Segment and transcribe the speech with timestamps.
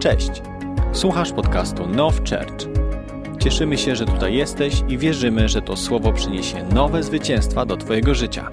[0.00, 0.30] Cześć.
[0.92, 2.68] Słuchasz podcastu Now Church.
[3.42, 8.14] Cieszymy się, że tutaj jesteś i wierzymy, że to słowo przyniesie nowe zwycięstwa do twojego
[8.14, 8.50] życia.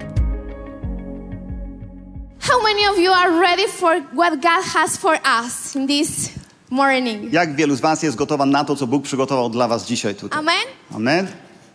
[2.40, 6.30] How many of you are ready for what God has for us in this
[6.70, 7.32] morning?
[7.32, 10.38] Jak wielu z Was jest gotowa na to, co Bóg przygotował dla Was dzisiaj tutaj?
[10.38, 10.64] Amen?
[10.94, 11.26] Amen.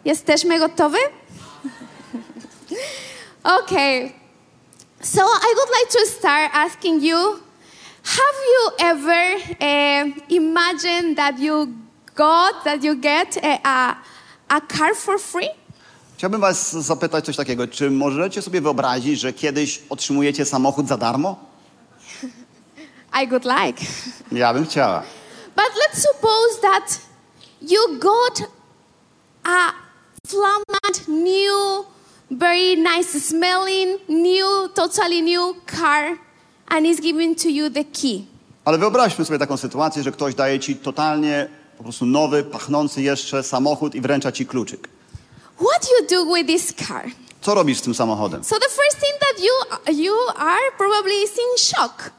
[0.05, 0.97] Jesteśmy gotowi?
[3.61, 4.11] okay.
[5.01, 7.17] So I would like to start asking you
[8.03, 11.67] Have you ever uh, imagined that you
[12.15, 13.95] got, that you get a, a,
[14.49, 15.49] a car for free?
[16.17, 17.67] Chciałbym Was zapytać coś takiego.
[17.67, 21.35] Czy możecie sobie wyobrazić, że kiedyś otrzymujecie samochód za darmo?
[23.23, 23.85] I would like.
[24.31, 25.03] Ja bym chciała.
[25.55, 26.99] But let's suppose that
[27.61, 28.41] you got
[29.43, 29.71] a
[30.27, 31.85] flamant, new,
[32.31, 36.17] very nice smelling, new, totally new car,
[36.73, 38.25] and is given to you the key.
[38.65, 43.43] Ale wyobraźmy sobie taką sytuację, że ktoś daje Ci totalnie po prostu nowy, pachnący jeszcze
[43.43, 44.87] samochód i wręcza Ci kluczyk.
[45.55, 47.05] What you do with this car?
[47.41, 48.43] Co robisz z tym samochodem?
[48.43, 52.11] So the first thing that you you are probably is in shock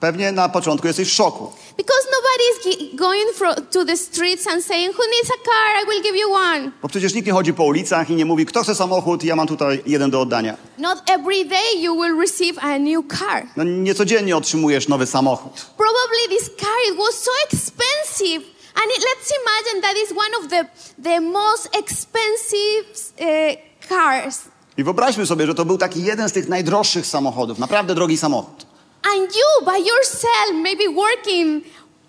[0.00, 3.24] Pewnie na początku jesteś w szoku, because nobody is going
[3.70, 5.82] to the streets and saying, "Who needs a car?
[5.84, 8.46] I will give you one." bo przecież nikt nie chodzi po ulicach i nie mówi,
[8.46, 10.56] kto chce samochód, ja mam tutaj jeden do oddania.
[10.78, 13.46] Not every day you will receive a new car.
[13.56, 15.66] No niecodziennie otrzymujesz nowy samochód.
[15.76, 20.50] Probably this car it was so expensive, and it, let's imagine that is one of
[20.50, 20.64] the
[21.02, 22.84] the most expensive
[23.20, 24.38] uh, cars,
[24.76, 28.69] I wyobraźmy sobie, że to był taki jeden z tych najdroższych samochodów, naprawdę drogi samochód.
[29.04, 31.62] And you by yourself, maybe working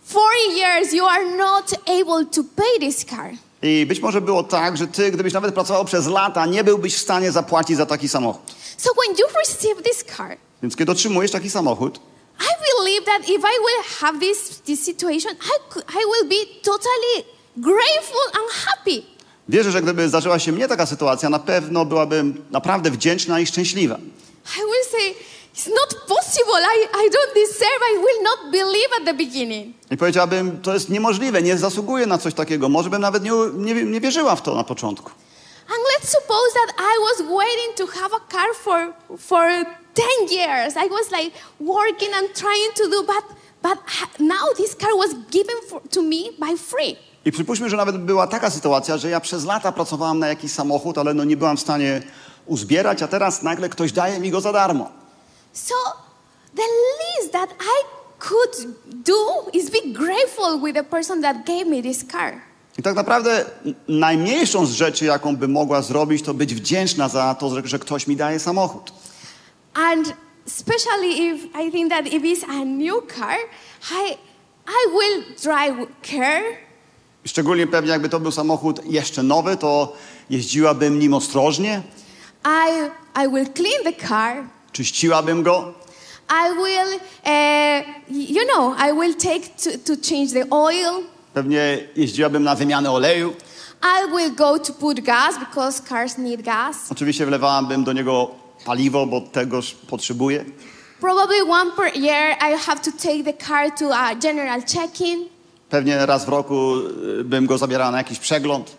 [0.05, 3.31] 40 years, you are not able to pay this car.
[3.63, 7.01] I być może było tak, że ty, gdybyś nawet pracował przez lata, nie byłbyś w
[7.01, 8.51] stanie zapłacić za taki samochód.
[8.77, 11.99] So when you receive this car, Więc kiedy otrzymujesz taki samochód,
[12.39, 16.45] I believe that if I will have this this situation, I could, I will be
[16.63, 17.23] totally
[17.57, 19.03] grateful and happy.
[19.49, 23.97] wierzę, że gdyby zdarzyła się mnie taka sytuacja, na pewno byłabym naprawdę wdzięczna i szczęśliwa.
[24.57, 25.13] I will say,
[25.53, 26.61] it's not possible.
[26.75, 27.81] I, I don't deserve.
[27.91, 29.73] I will not believe at the beginning.
[29.91, 32.69] I powiedziałabym, to jest niemożliwe, nie zasługuję na coś takiego.
[32.69, 35.11] Może bym nawet nie, nie, nie wierzyła w to na początku.
[35.67, 39.65] And let's suppose that I was waiting to have a car for for
[40.27, 40.75] 10 years.
[40.75, 43.23] I was like working and trying to do, but
[43.61, 43.77] but
[44.19, 46.95] now this car was given for, to me by free.
[47.25, 50.97] I przypuśćmy, że nawet była taka sytuacja, że ja przez lata pracowałam na jakiś samochód,
[50.97, 52.01] ale no nie byłam w stanie
[52.45, 55.00] uzbierać, a teraz nagle ktoś daje mi go za darmo.
[55.53, 55.75] So
[56.55, 56.67] the
[56.99, 57.83] least that I
[58.19, 62.41] could do is be grateful with the person that gave me this car.
[62.77, 63.45] I tak naprawdę
[63.87, 68.15] najmniejszą z rzeczy, jaką by mogła zrobić, to być wdzięczna za to, że, ktoś mi
[68.15, 68.91] daje samochód.
[69.73, 70.13] And
[70.47, 73.37] especially if I think that if it's a new car,
[73.91, 74.17] I,
[74.67, 76.43] I will drive care.
[77.25, 79.93] Szczególnie pewnie jakby to był samochód jeszcze nowy, to
[80.29, 81.81] jeździłabym nim ostrożnie,
[82.45, 82.89] I,
[83.23, 84.43] I will clean the car.
[84.71, 85.73] Czyściłabym go,
[86.29, 91.03] I will, uh, you know, I will take to, to change the oil.
[91.33, 93.33] pewnie jeździłabym na wymianę oleju.
[93.83, 96.75] I will go to put gas because cars need gas.
[96.91, 98.31] Oczywiście wlewałabym do niego
[98.65, 100.45] paliwo, bo tegoż potrzebuję.
[100.99, 105.25] Probably one per year, I have to take the car to a general check-in.
[105.69, 106.75] Pewnie raz w roku
[107.19, 108.75] y, bym go zabierała na jakiś przegląd.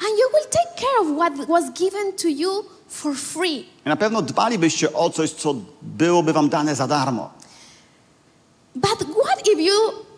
[0.00, 3.58] And you will take care of what was given to you for free.
[3.86, 7.30] I na pewno dbalibyście o coś, co byłoby wam dane za darmo.
[8.76, 9.74] But what if you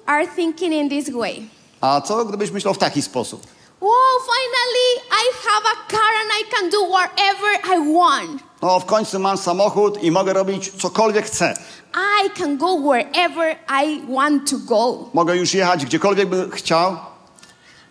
[0.07, 1.49] are thinking in this way?
[1.81, 3.47] A co gdybyś myślał w taki sposób?
[3.81, 8.43] Whoa, finally I have a car and I can do whatever I want.
[8.63, 11.55] No w końcu mam samochód i mogę robić cokolwiek chcę.
[12.27, 14.99] I can go wherever I want to go.
[15.15, 16.97] Mogę już jechać gdziekolwiek bym chciał.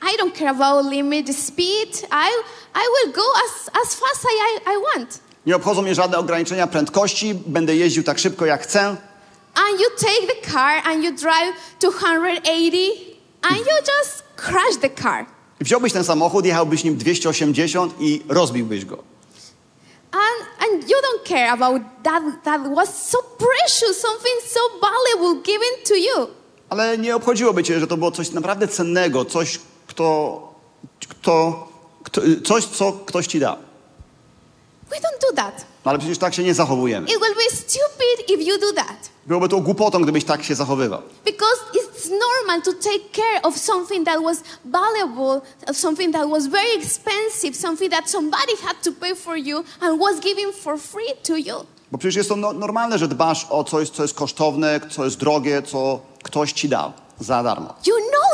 [0.04, 1.90] I don't care about limit speed.
[2.12, 2.42] I,
[2.76, 5.20] I will go as, as fast as I, I want.
[5.46, 7.36] Nie obchodzą mnie żadne ograniczenia prędkości.
[7.46, 8.82] Będę jeździł tak szybko jak chcę.
[9.56, 15.26] And you take the car and you drive 280 and you just crash the car.
[15.60, 19.04] Wziąłbyś ten samochód, jechałbyś nim 280 i rozbiłbyś go.
[20.12, 25.70] And, and you don't care about that that was so precious, something so valuable given
[25.88, 26.28] to you.
[26.70, 29.60] Ale nie obchodziłoby cię, że to było coś naprawdę cennego, coś,
[29.94, 30.42] kto,
[31.10, 31.68] kto,
[32.04, 33.56] kto, coś co ktoś ci dał.
[34.90, 35.66] We don't do that.
[35.86, 37.08] No ale przecież tak się nie zachowujemy.
[37.08, 39.10] It will be stupid if you do that.
[39.26, 41.02] Byłoby to głupotą, gdybyś tak się zachowywał.
[41.26, 46.48] Because it's normal to take care of something that was valuable, of something that was
[46.48, 51.14] very expensive, something that somebody had to pay for you and was given for free
[51.24, 51.66] to you.
[51.92, 55.18] Bo przecież jest to no, normalne, że dbasz o coś, co jest kosztowne, co jest
[55.18, 56.94] drogie, co ktoś ci dał.
[57.20, 57.74] za darmo.
[57.86, 57.94] You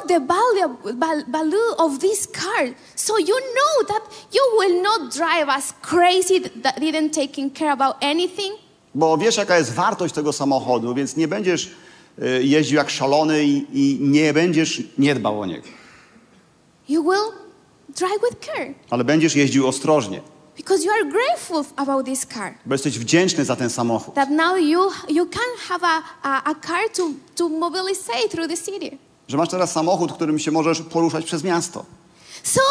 [0.10, 2.74] the value, val- value of this car.
[2.96, 4.04] So you know that
[4.34, 8.54] you will not drive as crazy that didn't taking care about anything.
[8.96, 11.72] Bo wiesz, jaka jest wartość tego samochodu, więc nie będziesz
[12.20, 15.68] y, jeździł jak szalony i, i nie będziesz nie dbał o niego.
[16.90, 17.32] You will
[17.90, 20.22] drive with care Ale będziesz jeździł ostrożnie,
[20.58, 22.54] because you are grateful about this car.
[22.66, 24.16] bo jesteś wdzięczny za ten samochód.
[24.16, 24.80] That now you
[25.10, 27.04] you can have a, a, a car to,
[27.36, 28.02] to mobilize
[28.32, 28.98] through the city.
[29.30, 31.86] Że masz teraz samochód, którym się możesz poruszać przez miasto.
[32.44, 32.62] So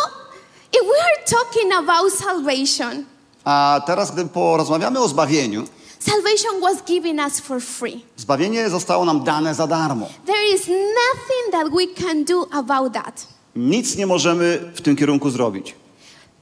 [0.72, 3.04] if we are talking about salvation,
[3.44, 5.64] A teraz, gdy porozmawiamy o zbawieniu,
[6.00, 8.04] salvation was given us for free.
[8.16, 10.06] zbawienie zostało nam dane za darmo.
[10.26, 13.26] There is nothing that we can do about that.
[13.56, 15.74] Nic nie możemy w tym kierunku zrobić.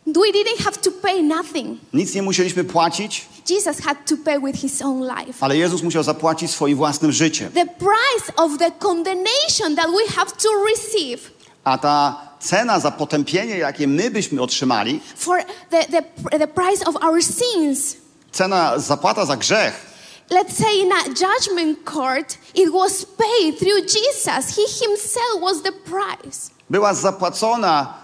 [0.07, 1.79] We didn't have to pay nothing.
[1.93, 5.33] Nic nie musieliśmy płacić, Jesus had to pay with his own life.
[5.41, 7.53] ale Jezus musiał zapłacić swoim własnym życiem.
[7.53, 11.21] The price of the condemnation that we have to receive
[11.65, 15.39] A ta cena za potępienie, jakie my byśmy otrzymali, for
[15.71, 16.03] the, the,
[16.39, 17.97] the price of our sins.
[18.33, 19.97] cena, zapłata za grzech,
[20.31, 24.57] Let's say in a judgment court, it was paid through Jesus.
[24.57, 26.51] He himself was the price.
[26.71, 27.95] była zapłacona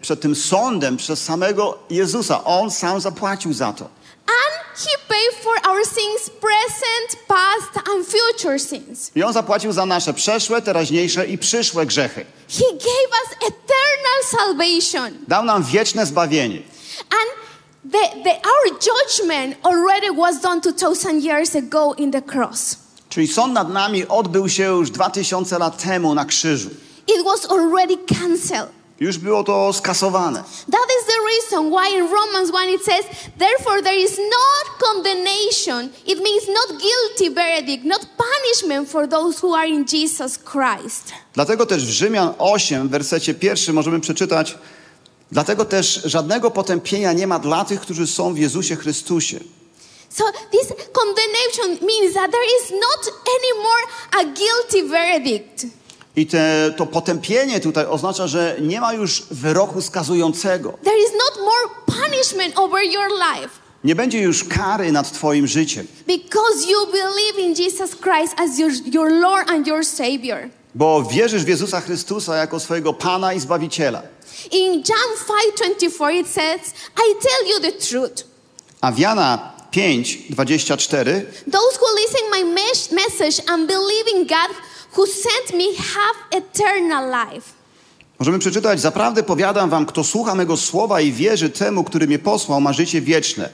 [0.00, 2.44] przed tym sądem przez samego Jezusa.
[2.44, 3.84] On sam zapłacił za to.
[4.26, 9.10] And he paid for our sins, present, past, and future sins.
[9.14, 12.24] I on zapłacił za nasze przeszłe, teraźniejsze i przyszłe grzechy.
[12.48, 15.18] He gave us eternal salvation.
[15.28, 16.62] Dał nam wieczne zbawienie.
[17.10, 17.30] And
[17.92, 22.76] the, the, our judgment already was done 2,000 years ago in the cross.
[23.08, 26.70] Czyli sąd nad nami odbył się już 2000 lat temu na krzyżu.
[27.06, 28.79] It was already cancelled.
[29.00, 30.44] Już było to skasowane.
[30.70, 33.04] That is the reason why in Romans 1 it says,
[33.38, 35.88] Therefore there is not condemnation.
[36.06, 41.12] It means not guilty verdict, not punishment for those who are in Jesus Christ.
[41.34, 44.58] Dlatego też w Rzymian 8, w wersecie pierwszym możemy przeczytać
[45.32, 49.40] Dlatego też żadnego potępienia nie ma dla tych, którzy są w Jezusie Chrystusie.
[50.08, 55.79] So this condemnation means that there is not anymore a guilty verdict.
[56.16, 60.72] I te, to potępienie tutaj oznacza, że nie ma już wyroku skazującego.
[60.84, 63.48] There is not more punishment over your life
[63.84, 68.70] Nie będzie już kary nad Twoim życiem, because you believe in Jesus Christ as your,
[68.92, 70.48] your Lord and your Savior.
[70.74, 74.02] bo wierzysz w Jezusa Chrystusa jako swojego Pana i Zbawiciela.
[74.50, 75.26] In John
[75.58, 76.60] 5:24 it says,
[76.96, 78.24] "I tell you the truth.
[78.80, 84.56] A w Jana 5, 24 Those who listen my mes- message and believe in God
[84.96, 87.60] who sent me have eternal life."
[88.18, 92.60] możemy przeczytać Zaprawdę powiadam wam, kto słucha mego słowa i wierzy temu, który mnie posłał,
[92.60, 93.50] ma życie wieczne.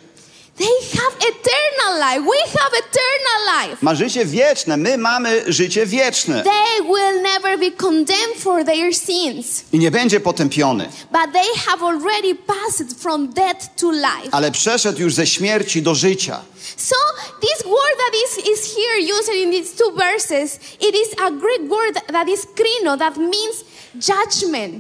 [0.59, 0.65] They
[0.99, 2.23] have eternal life.
[2.23, 3.83] We have eternal life.
[3.83, 6.43] Ma życie wieczne, my mamy życie wieczne.
[6.43, 11.83] They will never be condemned for their sins, I nie będzie potępiony, but they have
[11.83, 14.29] already passed from death to life.
[14.33, 16.41] ale przeszedł już ze śmierci do życia.
[16.77, 16.97] So
[17.41, 21.69] this word that is, is here used in these two verses, it is a Greek
[21.69, 23.65] word that is krino, that means
[23.95, 24.75] judgment.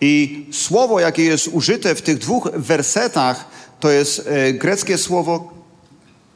[0.00, 3.44] I słowo, jakie jest użyte w tych dwóch wersetach,
[3.80, 5.50] to jest e, greckie słowo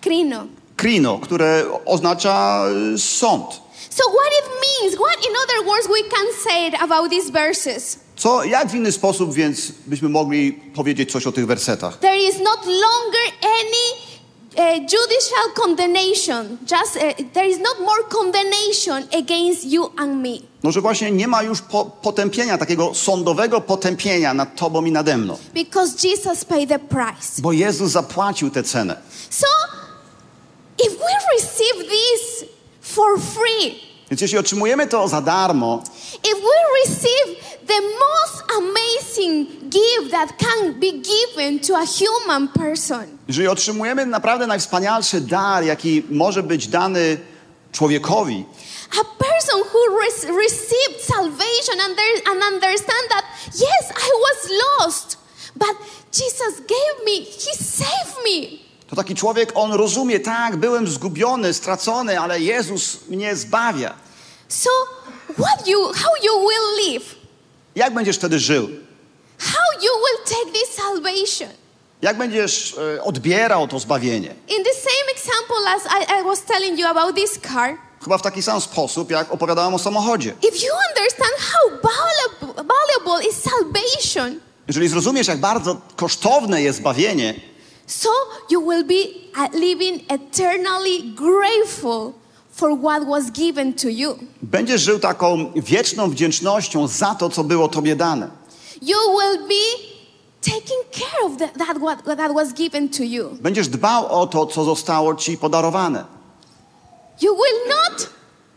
[0.01, 0.47] Krino.
[0.77, 2.65] krino, które oznacza
[2.95, 3.61] e, sąd.
[3.91, 7.99] So what it means, what in other words we can say about these verses?
[8.17, 11.99] Co, jak w inny sposób więc byśmy mogli powiedzieć coś o tych wersetach?
[11.99, 14.18] There is not longer any
[14.59, 16.59] uh, judicial condemnation.
[16.67, 20.39] Just uh, there is not more condemnation against you and me.
[20.63, 25.17] No, że właśnie nie ma już po, potępienia, takiego sądowego potępienia nad tobą i nade
[25.17, 25.39] mną.
[25.55, 27.43] Because Jesus paid the price.
[27.43, 28.97] Bo Jezus zapłacił tę cenę.
[29.31, 29.47] So,
[30.87, 32.45] if we receive this
[32.81, 35.83] for free, Więc jeśli otrzymujemy to za darmo,
[36.25, 43.19] if we receive the most amazing gift that can be given to a human person,
[43.29, 47.19] jeżeli otrzymujemy naprawdę najwspanialszy dar, jaki może być dany
[47.73, 48.45] człowiekowi,
[49.01, 53.25] a person who res- received salvation and, there, and understand that,
[53.55, 55.19] yes, I was lost,
[55.57, 55.77] but
[56.13, 58.68] Jesus gave me, He saved me.
[58.91, 63.95] To taki człowiek, on rozumie, tak, byłem zgubiony, stracony, ale Jezus mnie zbawia.
[64.49, 64.71] So,
[65.39, 67.05] what you, how you will live,
[67.75, 68.69] Jak będziesz wtedy żył?
[69.39, 71.49] how you will take this salvation.
[72.03, 74.29] Jak będziesz e, odbierał to zbawienie?
[74.49, 78.23] In the same example as I, I was telling you about this car, Chyba w
[78.23, 80.29] taki sam sposób, jak opowiadałem o samochodzie.
[80.43, 87.35] if you understand how valuable, valuable is salvation, Jeżeli zrozumiesz, jak bardzo kosztowne jest zbawienie,
[87.89, 88.11] so
[88.51, 92.15] you will be uh, living eternally grateful
[92.51, 94.19] for what was given to you.
[94.43, 98.31] Będziesz żył taką wieczną wdzięcznością za to, co było Tobie dane.
[98.83, 99.89] You will be
[100.41, 103.37] taking care of the, that what that was given to you.
[103.41, 106.05] Będziesz dbał o to, co zostało Ci podarowane.
[107.21, 108.09] You will not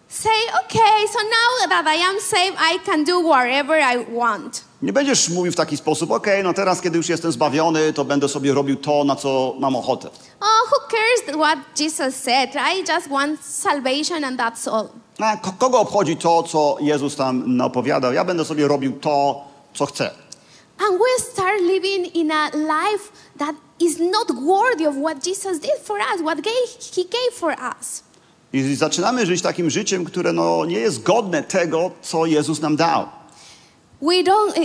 [0.08, 0.30] say,
[0.66, 4.64] okay, so now that I am saved, I can do whatever I want.
[4.82, 8.30] Nie będziesz mówił w taki sposób, okej, no teraz, kiedy już jestem zbawiony, to będę
[8.30, 10.10] sobie robił to, na co mam ochotę.
[10.40, 12.50] Oh, who cares what Jesus said?
[12.56, 14.88] I just want salvation and that's all.
[15.20, 18.14] A ko- kogo obchodzi to, co Jezus tam opowiadał?
[18.14, 20.12] Ja będę sobie robił to, co chcę.
[20.90, 23.04] And we start living in a life
[23.38, 27.56] that is not worthy of what Jesus did for us, what gave, He gave for
[27.80, 28.04] us.
[28.54, 33.06] I zaczynamy żyć takim życiem, które no, nie jest godne tego, co Jezus nam dał.
[34.02, 34.58] We don't.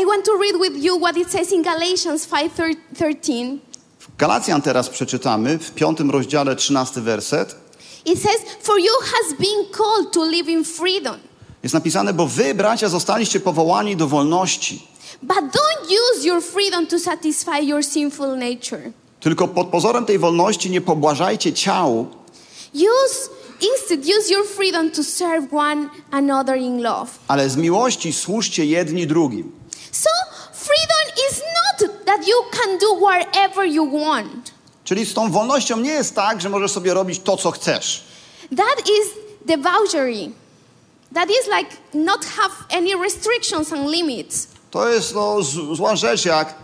[0.00, 3.58] I want to read with you what it says in Galatians 5:13.
[3.98, 7.54] W Galacjan teraz przeczytamy, w piątym rozdziale, trzynasty werset.
[8.04, 11.16] It says, "For you has been called to live in freedom,
[11.62, 14.86] Jest napisane, bo wy, bracia, zostaliście powołani do wolności.
[15.22, 18.92] but don't use your freedom to satisfy your sinful nature.
[19.20, 22.06] Tylko pod pozorem tej wolności nie pobłażajcie ciału,
[22.74, 23.28] Use
[23.62, 29.06] instead use your freedom to serve one another in love." ale z miłości służcie jedni
[29.06, 29.52] drugim.
[29.92, 30.10] So
[30.52, 34.52] freedom is not that you can do whatever you want.
[34.84, 38.04] Czyli z tą wolnością nie jest tak, że możesz sobie robić to, co chcesz.
[38.56, 39.08] That is
[39.46, 40.30] debauchery.
[41.14, 44.46] That is like not have any restrictions and limits.
[44.70, 45.42] To jest no,
[45.74, 46.54] zła rzecz, jak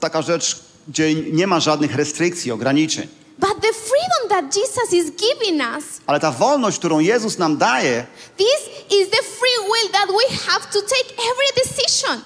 [0.00, 3.08] taka rzecz, gdzie nie ma żadnych restrykcji, ograniczeń.
[3.40, 8.06] But the freedom that Jesus is giving us, Ale ta wolność, którą Jezus nam daje,
[8.36, 12.22] this is the free will that we have to take every decision.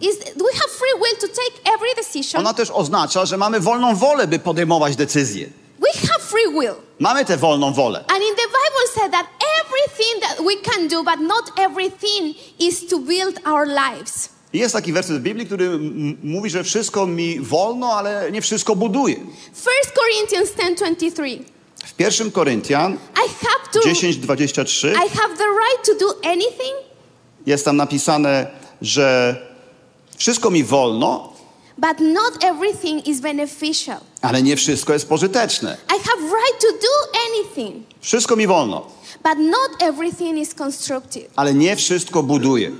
[0.00, 2.40] Is we have free will to take every decision.
[2.40, 5.46] ona też oznacza, że mamy wolną wolę, by podejmować decyzje.
[5.80, 6.74] We have free will.
[6.98, 8.04] Mamy tę wolną wolę.
[8.08, 9.26] And in the Bible said that
[9.60, 14.28] everything that we can do, but not everything is to build our lives.
[14.52, 15.78] Jest taki werset w Biblii, który
[16.22, 19.14] mówi, że wszystko mi wolno, ale nie wszystko buduje.
[19.16, 19.26] 1
[19.94, 21.38] Corinthians 10:23.
[21.86, 26.74] W 1 Koryntian I have to 10:23 I have the right to do anything,
[27.46, 28.46] jest tam napisane,
[28.82, 29.36] że
[30.16, 31.32] wszystko mi wolno,
[31.78, 34.00] but not everything is beneficial.
[34.22, 35.76] ale nie wszystko jest pożyteczne.
[35.88, 38.86] I have right to do anything, Wszystko mi wolno,
[39.24, 41.28] but not everything is constructive.
[41.36, 42.70] ale nie wszystko buduje.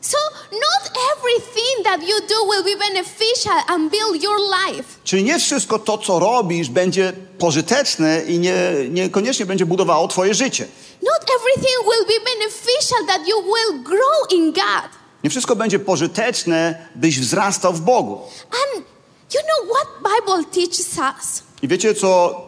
[0.00, 0.16] So
[0.52, 4.84] not everything that you do will be beneficial and build your life.
[5.04, 8.54] Czyli nie wszystko to, co robisz, będzie pożyteczne i nie,
[8.90, 10.66] niekoniecznie będzie budowało twoje życie.
[11.02, 14.90] Not everything will be beneficial that you will grow in God.
[15.24, 18.20] Nie wszystko będzie pożyteczne, byś wzrastał w Bogu.
[18.50, 18.84] And
[19.34, 21.42] you know what Bible teaches us?
[21.62, 22.40] I wiecie, co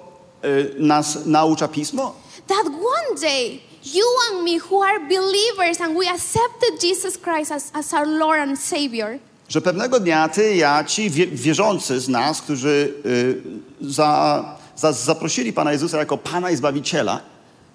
[0.44, 2.14] y, nas naucza Pismo?
[2.46, 7.70] That one day you and me who are believers and we accepted Jesus Christ as,
[7.74, 9.18] as our Lord and Savior,
[9.48, 13.42] Że pewnego dnia ty, ja, ci wie, wierzący z nas, którzy y,
[13.80, 14.44] za,
[14.76, 17.20] za, zaprosili Pana Jezusa jako Pana i Zbawiciela,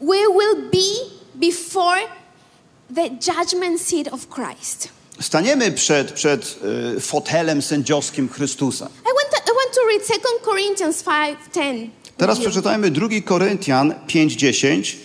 [0.02, 1.98] we will be before
[2.96, 4.90] the judgment seat of Christ.
[5.20, 6.60] staniemy przed, przed
[6.98, 8.86] y, fotelem sędziowskim Chrystusa.
[8.86, 11.90] I want to, I want to read 2 Corinthians 5:10.
[12.18, 14.96] Teraz przeczytajmy 2 Koryntian 5:10.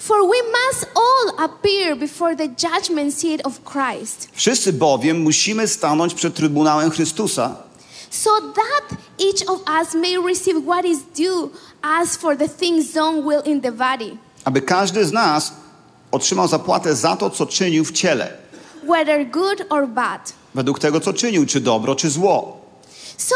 [0.00, 6.14] For we must all appear before the judgment seat of Christ, Wszyscy bowiem musimy stanąć
[6.14, 7.56] przed Trybunałem Chrystusa,
[8.10, 11.50] so that each of us may receive what is due
[12.02, 15.52] us for the things done will in the body, aby każdy z nas
[16.12, 18.32] otrzymał zapłatę za to, co czynił w ciele,
[18.82, 20.32] whether good or bad.
[20.54, 22.60] według tego, co czynił, czy dobro, czy zło.
[23.16, 23.34] So,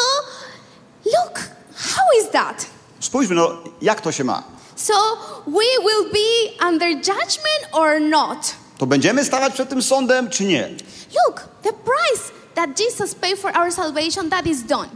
[1.04, 1.38] look,
[1.76, 2.66] how is that?
[3.00, 3.50] Spójrzmy, no,
[3.82, 4.42] jak to się ma?
[4.76, 4.94] So,
[5.46, 8.54] we will be under judgment or not?
[8.78, 10.68] To będziemy stawać przed tym sądem, czy nie?
[11.26, 14.88] Look, the price that Jesus paid for our salvation, that is done.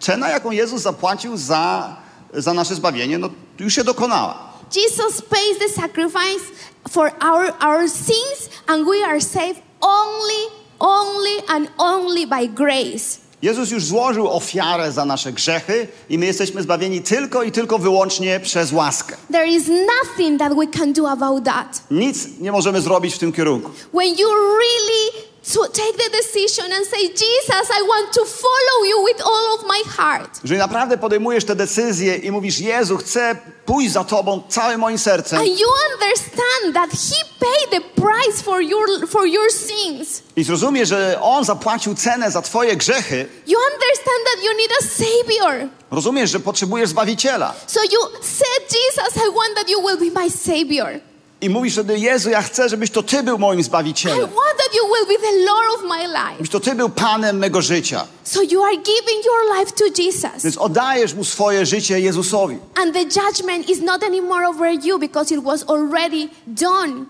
[0.00, 1.96] Cena, jaką Jezus zapłacił za,
[2.34, 4.54] za nasze zbawienie, no, już się dokonała.
[4.76, 6.44] Jesus pays the sacrifice
[6.90, 13.23] for our, our sins, and we are saved only, only, and only by grace.
[13.44, 18.40] Jezus już złożył ofiarę za nasze grzechy i my jesteśmy zbawieni tylko i tylko wyłącznie
[18.40, 19.16] przez łaskę.
[19.32, 21.82] There is nothing that we can do about that.
[21.90, 23.70] Nic nie możemy zrobić w tym kierunku.
[23.94, 29.04] When you really to take the decision and say, Jesus, I want to follow you
[29.04, 30.40] with all of my heart.
[30.42, 33.36] Jeżeli naprawdę podejmujesz te decyzje i mówisz, Jezu, chcę
[33.66, 38.62] pójść za Tobą całym moim sercem And you understand that He paid the price for
[38.62, 40.22] your, for your sins.
[40.36, 44.84] i zrozumiesz, że On zapłacił cenę za Twoje grzechy, You understand that you need a
[44.84, 45.68] Savior.
[45.90, 50.30] rozumiesz, że potrzebujesz Zbawiciela So you said, Jesus, I want that you will be my
[50.30, 51.00] Savior.
[51.44, 54.20] I mówisz wtedy, Jezu, ja chcę, żebyś to Ty był moim I Zbawicielem.
[54.20, 56.32] want that you will be the Lord of my life.
[56.36, 58.06] Żebyś to Ty był Panem mego życia.
[58.24, 60.42] So you are giving your life to Jesus.
[60.44, 62.58] Więc oddajesz Mu swoje życie Jezusowi.
[62.74, 67.04] And the judgment is not anymore over you because it was already done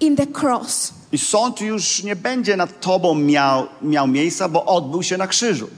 [0.00, 0.92] in the cross.
[1.12, 5.68] I sąd już nie będzie nad Tobą miał, miał miejsca, bo odbył się na krzyżu.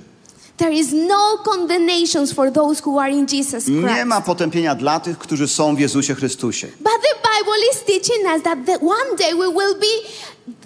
[0.59, 3.97] There is no condemnations for those who are in Jesus Christ.
[3.97, 6.67] Nie ma potępienia dla tych, którzy są w Jezusie Chrystusie.
[6.67, 10.09] But the Bible is teaching us that the one day we will be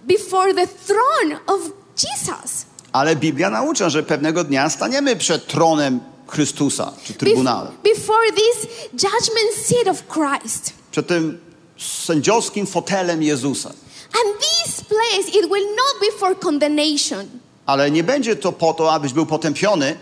[0.05, 1.61] before the throne of
[1.97, 2.65] Jesus.
[2.93, 7.73] Ale Biblia naucza, że pewnego dnia staniemy przed tronem Chrystusa, czy trybunałem.
[7.83, 10.73] before this judgment seat of Christ.
[10.91, 11.41] Przed tym
[11.79, 13.69] sędziowskim fotelem Jezusa.
[13.69, 17.27] And this place, it will not be for condemnation.
[17.73, 19.97] Ale nie będzie to po to, abyś był potępiony,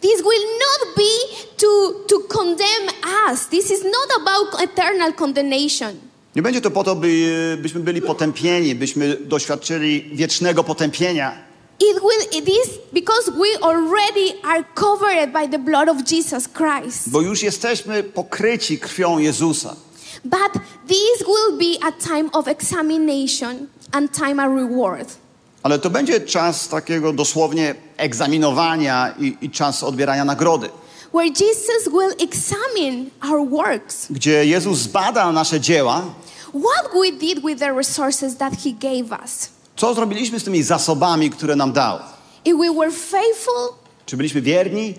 [0.00, 2.88] This will not be to, to condemn
[3.30, 3.46] us.
[3.46, 5.94] This is not about eternal condemnation.
[6.36, 11.32] Nie będzie to po to, by, byśmy byli potępieni, byśmy doświadczyli wiecznego potępienia,
[11.80, 17.10] It will it is because we already are covered by the blood of Jesus Christ.
[17.10, 19.76] bo już jesteśmy pokryci krwią Jezusa.
[20.24, 20.52] But
[20.88, 25.08] this will be a time of examination and time of reward.
[25.62, 30.68] Ale to będzie czas takiego dosłownie egzaminowania i, i czas odbierania nagrody,
[31.14, 34.06] Where Jesus will examine our works.
[34.10, 36.02] gdzie Jezus zbada nasze dzieła,
[36.46, 39.48] What we did with the resources that He gave us.
[39.76, 41.98] co zrobiliśmy z tymi zasobami, które nam dał.
[42.44, 43.68] If we were faithful,
[44.06, 44.94] Czy byliśmy wierni?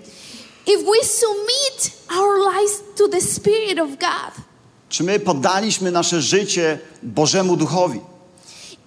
[0.66, 4.44] if we submit our lives to the Spirit of God,
[4.88, 8.00] Czy my poddaliśmy nasze życie Bożemu Duchowi?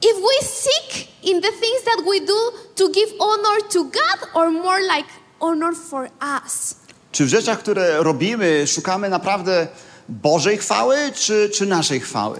[0.09, 2.39] If we seek in the things that we do
[2.75, 5.09] to give honor to God or more like
[5.39, 6.75] honor for us.
[7.11, 9.67] Czy w rzeczach, które robimy, szukamy naprawdę
[10.09, 12.39] Bożej chwały, czy, czy naszej chwały?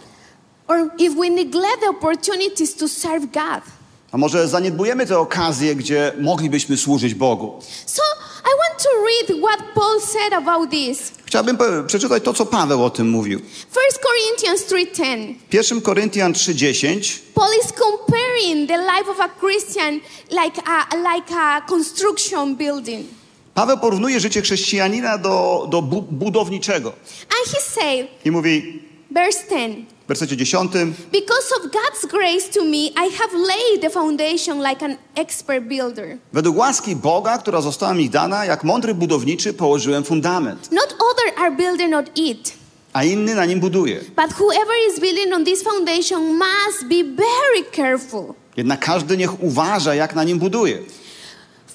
[0.67, 3.63] Or if we neglect the opportunities to serve God.
[4.11, 7.59] A może zaniedbujemy te okazje, gdzie moglibyśmy służyć Bogu?
[7.85, 8.01] So
[8.41, 11.11] I want to read what Paul said about this.
[11.35, 13.39] Chciałbym przeczytać to, co Paweł o tym mówił.
[13.39, 15.33] 1 Corinthians 3:10.
[15.53, 19.93] 1 Koryntian 3,10 Paul is comparing the life of a Christian
[20.31, 23.07] like a like a construction building.
[23.53, 26.89] Paweł porównuje życie chrześcijanina do, do bu- budowniczego.
[27.29, 28.83] And he said, I mówi
[29.15, 30.71] verse 10, w wersecie 10,
[31.11, 36.17] because of God's grace to me, I have laid the foundation like an expert builder.
[36.33, 41.55] według łaski Boga, która została mi dana, jak mądry budowniczy położyłem fundament, Not other are
[41.55, 42.53] building on it,
[42.93, 43.99] a inny na nim buduje.
[44.15, 48.33] but whoever is building on this foundation must be very careful.
[48.57, 50.79] Jednak każdy niech uważa, jak na nim buduje.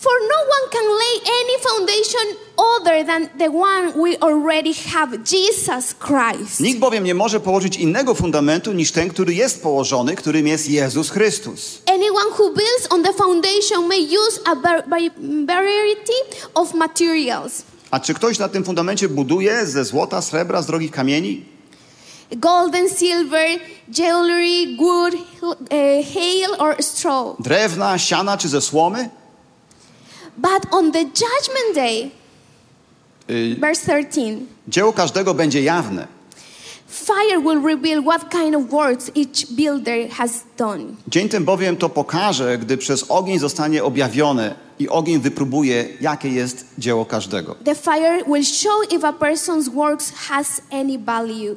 [0.01, 5.95] For no one can lay any foundation other than the one we already have, Jesus
[5.95, 6.61] Christ.
[6.61, 11.11] Nikt bowiem nie może położyć innego fundamentu niż ten, który jest położony, którym jest Jezus
[11.11, 11.83] Chrystus.
[11.87, 16.13] Anyone who builds on the foundation may use a var- va- variety
[16.55, 21.45] of materials A czy ktoś na tym fundamencie buduje ze złota, srebra, z drogich kamieni?
[22.37, 23.47] gold and silver,
[23.99, 25.59] jewelry, wood, uh,
[26.15, 27.37] hail, or straw.
[27.39, 29.09] Drewna, siana czy ze słomy?
[30.37, 32.11] But on the judgment day,
[33.31, 34.39] Y, verse 13,
[34.69, 36.07] Dzieło każdego będzie jawne.
[36.89, 40.85] fire will reveal what kind of works each builder has done.
[41.09, 46.65] Dzień ten bowiem to pokaże, gdy przez ogień zostanie objawione i ogień wypróbuje, jakie jest
[46.79, 47.55] dzieło każdego.
[47.65, 51.57] The fire will show if a person's works has any value.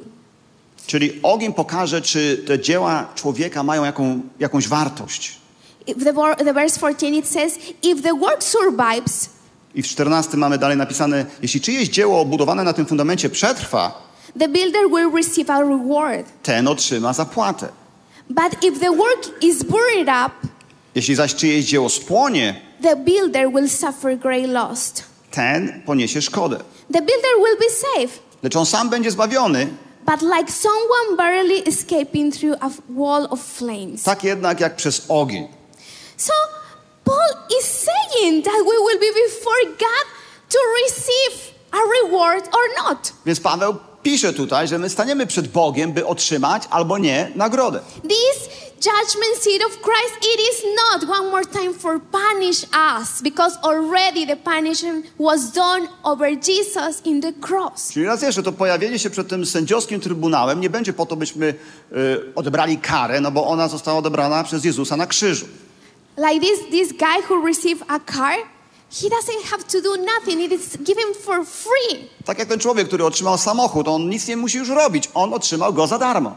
[0.86, 5.38] Czyli ogień pokaże, czy te dzieła człowieka mają jaką, jakąś wartość.
[5.86, 6.12] The,
[6.44, 9.28] the verse 14 it says, if the work survives,
[9.74, 14.02] I w 14 mamy dalej napisane, jeśli czyjeś dzieło obudowane na tym fundamencie przetrwa,
[14.38, 16.26] the builder will receive a reward.
[16.42, 17.68] ten otrzyma zapłatę.
[18.30, 20.48] But if the work is burned up,
[20.94, 24.92] Jeśli zaś czyjeś dzieło spłonie, the builder will suffer great loss.
[25.30, 26.56] ten poniesie szkodę.
[26.92, 29.66] The builder will be safe, Lecz on sam będzie zbawiony,
[30.06, 34.02] but like someone barely escaping through a wall of flames.
[34.02, 35.48] tak jednak jak przez ogień.
[36.16, 36.32] So
[37.04, 40.06] Paul is saying that we will be before God
[40.48, 43.12] to receive a reward or not.
[43.26, 47.80] Więc Paweł pisze tutaj, że my staniemy przed Bogiem, by otrzymać albo nie nagrodę.
[48.02, 53.58] This judgment seat of Christ, it is not one more time for punish us because
[53.62, 57.92] already the punishment was done over Jesus in the cross.
[57.92, 61.54] Czyli raz jeszcze, to pojawienie się przed tym sędziowskim trybunałem nie będzie po to, byśmy
[61.92, 65.46] y, odebrali karę, no bo ona została odebrana przez Jezusa na krzyżu.
[66.16, 68.36] Like this, this guy who received a car,
[68.90, 70.40] he doesn't have to do nothing.
[70.40, 72.08] It is given for free.
[72.24, 75.72] Tak jak ten człowiek, który otrzymał samochód, on nic nie musi już robić, on otrzymał
[75.74, 76.36] go za darmo.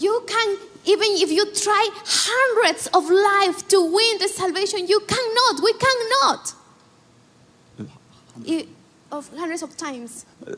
[0.00, 0.56] You can,
[0.94, 5.60] even if you try hundreds of lives to win the salvation, you cannot.
[5.64, 6.54] We cannot.
[8.46, 8.66] I-
[9.10, 10.10] of hundreds of times.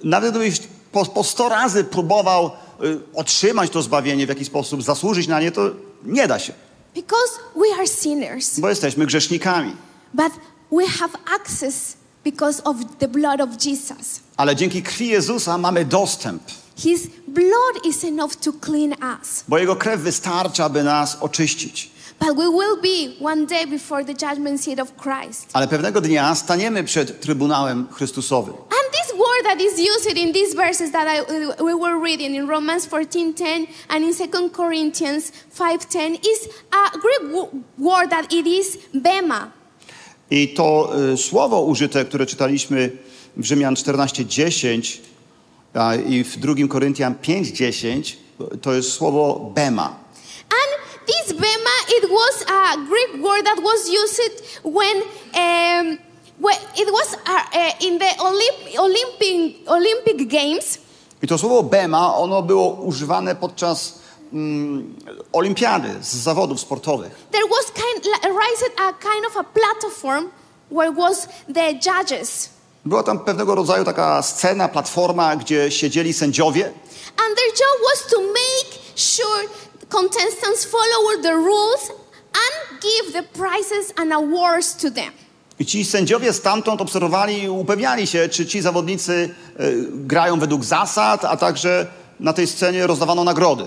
[0.04, 0.60] Nawet gdybyś
[0.92, 2.50] po, po 100 razy próbował
[2.84, 5.70] y, otrzymać to zbawienie w jakiś sposób, zasłużyć na nie, to
[6.04, 6.52] nie da się,
[6.94, 8.60] Because we are sinners.
[8.60, 9.76] bo jesteśmy grzesznikami.
[10.14, 10.32] But
[10.72, 14.20] we have access because of the blood of Jesus.
[14.36, 16.42] Ale dzięki krwi Jezusa mamy dostęp,
[16.76, 19.44] His blood is enough to clean us.
[19.48, 21.90] bo Jego krew wystarcza, aby nas oczyścić.
[22.26, 25.46] But we will be one day before the judgment seat of Christ.
[25.52, 28.54] Ale pewnego dnia staniemy przed Trybunałem Chrystusowym.
[28.54, 31.20] And this word that is used in these verses that I,
[31.62, 37.48] we were reading in Romans 14:10 and in 2 Corinthians 5:10 is a Greek wo-
[37.78, 39.50] word that it is bema.
[40.30, 42.90] I to y, słowo użyte, które czytaliśmy
[43.36, 44.98] w Rzymian 14:10
[45.74, 48.16] a, i w 2 Koryntian 5:10,
[48.62, 49.84] to jest słowo bema.
[50.50, 54.20] And this bema, it was a Greek word that was used
[54.64, 54.96] when,
[55.34, 55.98] um,
[56.40, 60.78] when it was uh, uh, in the Olymp- Olympic, Olympic Games.
[61.22, 63.98] I to słowo bema, ono było używane podczas
[64.32, 64.94] mm,
[65.32, 67.12] olimpiady, z zawodów sportowych.
[67.30, 70.30] There was kind, raised a kind of a platform
[70.70, 72.48] where was the judges.
[72.84, 76.72] Była tam pewnego rodzaju taka scena, platforma, gdzie siedzieli sędziowie
[77.16, 79.48] And their job was to make sure
[79.88, 81.90] contestants followed the rules
[82.34, 85.12] and give the prizes and awards to them.
[85.58, 89.12] i ci sędziowie stamtąd obserwowali i upewniali się, czy ci zawodnicy
[89.60, 91.86] y, grają według zasad, a także
[92.20, 93.64] na tej scenie rozdawano nagrody.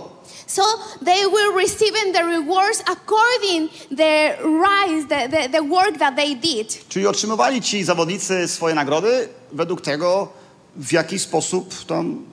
[0.48, 0.62] So
[1.06, 6.88] they were receiving the rewards according the rise, the, the, the work that they did.
[6.90, 10.28] Czyli otrzymywali ci zawodnicy swoje nagrody według tego,
[10.76, 12.26] w jaki sposób tam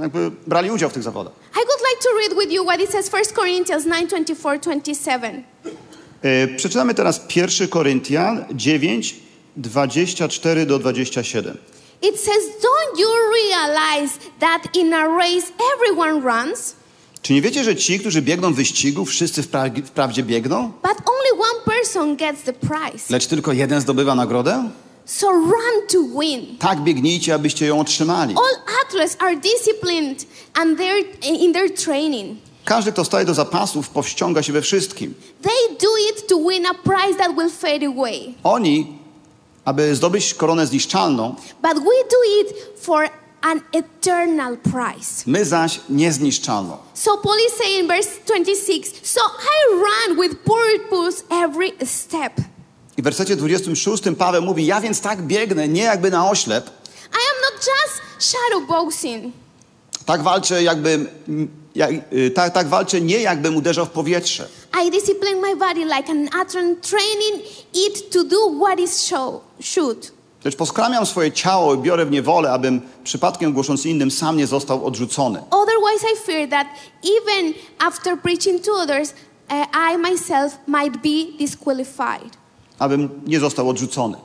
[0.00, 1.32] jakby brali udział w tych zawodach.
[1.54, 5.42] I would like to read with you what it says 1 Corinthians 9 24 27.
[6.24, 9.14] Y, Przeczytamy teraz 1 Koryntian 9,
[9.56, 11.56] 24 do 27.
[12.02, 16.74] It says, Don't you realize that in a race everyone runs,
[17.22, 21.32] Czy nie wiecie, że ci, którzy biegną w wyścigu, wszyscy wpra- wprawdzie biegną, but only
[21.50, 23.04] one person gets the prize?
[23.10, 24.70] lecz tylko jeden zdobywa nagrodę?
[25.08, 26.58] So run to win.
[26.58, 28.34] Tak biegnijcie, abyście ją otrzymali.
[28.36, 32.38] All athletes are disciplined and they're in their training.
[32.64, 35.14] Każdy, kto staje do zapasów, powściąga się we wszystkim.
[35.42, 38.34] They do it to win a prize that will fade away.
[38.44, 38.98] Oni,
[39.64, 43.08] aby zdobyć koronę zniszczalną, But we do it for
[43.40, 45.22] an eternal prize.
[45.26, 46.76] my zaś niezniszczalną.
[46.94, 52.32] So Paul is saying, verse 26, So I run with purpose every step.
[52.98, 56.70] I w wersecie 26 Paweł mówi, ja więc tak biegnę, nie jakby na oślep,
[57.12, 59.34] I am not just shadowboxing.
[60.06, 61.06] tak walczę jakby,
[61.74, 64.48] jak, y, tak, tak walczę nie jakbym uderzał w powietrze,
[64.84, 67.42] I discipline my body like an athlete, training
[67.74, 70.12] it to do what is show, should.
[70.44, 74.86] lecz poskramiam swoje ciało i biorę w niewolę, abym przypadkiem głosząc innym sam nie został
[74.86, 75.42] odrzucony.
[75.50, 76.66] Otherwise, I fear that
[77.04, 79.14] even after preaching to others,
[79.50, 82.38] uh, I myself might be disqualified.
[82.78, 84.16] Abym nie został odrzucony.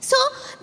[0.00, 0.16] So,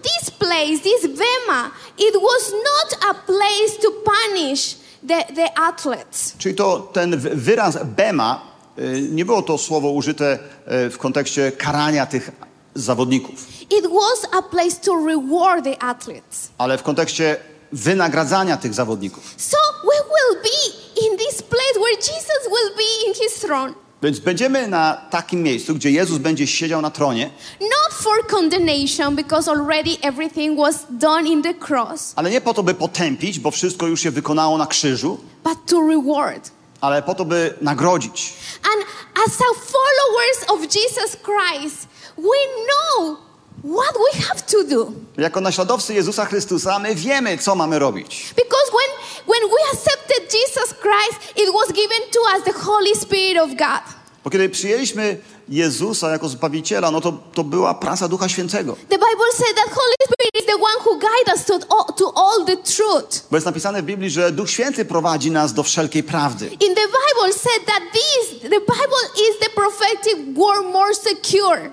[0.04, 4.76] this place, this Vema, it was not a place to punish
[5.08, 6.34] the, the athletes.
[6.38, 8.42] Czyli to ten wy- wyraz bema,
[8.80, 10.40] y, nie było to słowo użyte
[10.86, 12.32] y, w kontekście karania tych
[12.76, 16.50] zawodników, It was a place to reward the athletes.
[16.58, 17.38] ale w kontekście
[17.72, 19.34] wynagradzania tych zawodników.
[19.38, 23.74] So, we will be in this place where Jesus will be in his throne.
[24.04, 27.30] Więc będziemy na takim miejscu, gdzie Jezus będzie siedział na tronie,
[27.62, 32.64] Not for condemnation, because already everything was done in the cross, ale nie po to,
[32.64, 36.52] by potępić, bo wszystko już się wykonało na krzyżu, but to reward.
[36.82, 38.34] ale po to, by nagrodzić.
[38.76, 38.86] And
[39.28, 43.18] as a followers of Jesus Christ, we know
[43.64, 44.92] what we have to do.
[45.18, 48.34] Jako naśladowcy Jezusa Chrystusa my wiemy, co mamy robić.
[48.36, 48.90] Because when,
[49.28, 53.82] when we accepted Jesus Christ, it was given to us the Holy Spirit of God.
[54.24, 55.18] Bo kiedy przyjęliśmy
[55.50, 58.76] Jezusa jako Zbawiciela, no to, to była praca Ducha Świętego.
[58.90, 62.14] The Bible said that Holy Spirit is the one who guides us to, all- to
[62.16, 63.28] all the truth.
[63.32, 66.46] Bo jest napisane w Biblii, że Duch Święty prowadzi nas do wszelkiej prawdy.
[66.48, 71.72] In the Bible said that this, the Bible is the prophetic word more secure.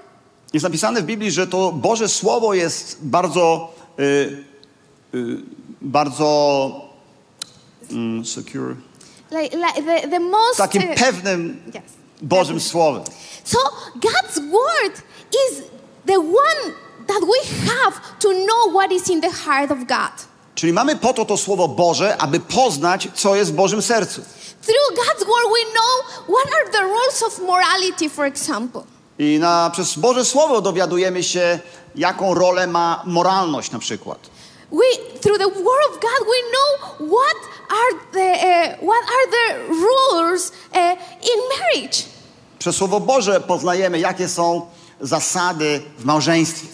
[0.55, 4.03] Jest napisane w Biblii, że to Boże Słowo jest bardzo, y,
[5.15, 5.37] y,
[5.81, 6.71] bardzo
[7.91, 8.77] mm, secure,
[9.31, 10.57] Like, like the, the most...
[10.57, 11.83] takim uh, pewnym yes.
[12.23, 13.03] Bożym Słowem.
[13.45, 13.59] So
[13.97, 15.03] God's word
[15.49, 15.63] is
[16.07, 16.75] the one
[17.07, 20.27] that we have to know what is in the heart of God.
[20.55, 24.23] Czyli mamy po to to Słowo Boże, aby poznać, co jest w Bożym sercu.
[24.63, 28.85] Through God's word, we know what are the rules of morality, for example.
[29.19, 31.59] I na, przez Boże Słowo dowiadujemy się,
[31.95, 34.19] jaką rolę ma moralność na przykład.
[34.73, 37.37] We, through the word of God, we know what
[37.71, 40.79] are the, uh, what are the rules uh,
[41.23, 42.05] in marriage.
[42.59, 44.67] Przez Słowo Boże poznajemy, jakie są
[45.01, 46.67] zasady w małżeństwie.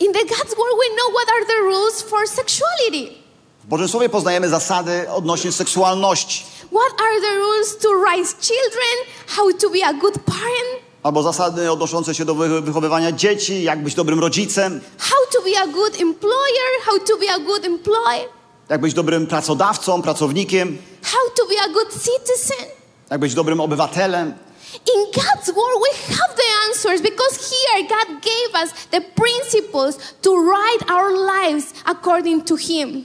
[0.00, 3.22] In the God's word, we know what are the rules for sexuality.
[3.64, 6.44] W Bożym Słowie poznajemy zasady odnośnie seksualności.
[6.70, 8.94] What are the rules to raise children?
[9.26, 10.81] How to be a good parent?
[11.02, 15.60] Albo zasady odnoszące się do wy- wychowywania dzieci, jak być dobrym rodzicem, How to be
[15.62, 16.70] a good employer?
[16.84, 18.28] How to be a good employee?
[18.68, 22.66] jak być dobrym pracodawcą, pracownikiem, How to be a good citizen?
[23.10, 24.34] jak być dobrym obywatelem.
[24.74, 30.30] In God's word, we have the answers because here God gave us the principles to
[30.30, 33.04] write our lives according to Him.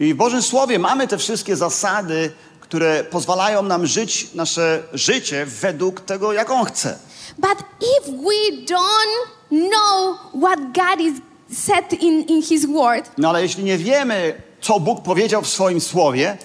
[0.00, 6.00] I w Bożym Słowie mamy te wszystkie zasady, które pozwalają nam żyć nasze życie według
[6.00, 6.98] tego, jak On chce.
[7.38, 11.20] But if we don't know what God is
[11.52, 15.80] said in, in His word, No ale jeśli nie wiemy, co Bóg powiedział w swoim
[15.80, 16.38] Słowie,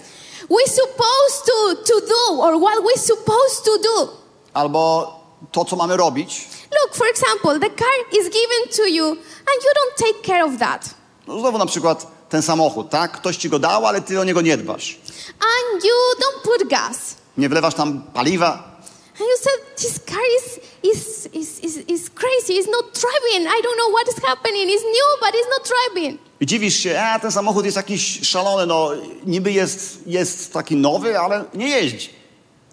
[0.50, 4.08] we're supposed to, to do or what we're supposed to do.
[4.54, 5.12] albo
[5.52, 6.48] to, co mamy robić,
[6.82, 7.88] Look, for example, the car
[8.20, 10.94] is given to you and you don't take care of that.
[11.26, 13.12] no znowu na przykład ten samochód, tak?
[13.12, 14.98] Ktoś ci go dał, ale ty o niego nie dbasz.
[15.40, 17.14] And you don't put gas.
[17.36, 18.78] Nie wlewasz tam paliwa,
[19.20, 22.52] And you said, this car is, is, is, is, is crazy.
[22.60, 23.46] It's not driving.
[23.48, 24.68] I don't know what is happening.
[24.68, 26.18] It's new, but it's not driving.
[26.40, 28.90] I dziwisz się, a ten samochód jest jakiś szalony, no
[29.26, 32.08] niby jest, jest taki nowy, ale nie jeździ.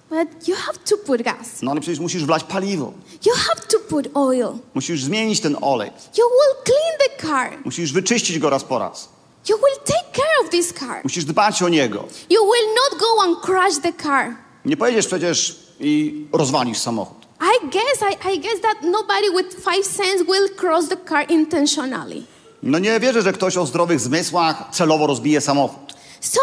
[0.09, 1.61] But you have to put gas.
[1.61, 2.93] No ale przecież musisz wlać paliwo,
[3.25, 4.47] You have to put oil.
[4.73, 7.65] musisz zmienić ten olej, You will clean the car.
[7.65, 9.09] musisz wyczyścić go raz po raz,
[9.49, 11.03] You will take care of this car.
[11.03, 12.03] musisz dbać o niego.
[12.29, 14.35] You will not go and crash the car.
[14.65, 17.24] Nie pojedziesz przecież i rozwalisz samochód.
[17.45, 22.23] I guess I, I guess that nobody with five cents will cross the car intentionally.
[22.63, 25.93] No nie wierzę, że ktoś o zdrowych zmysłach celowo rozbije samochód.
[26.21, 26.39] So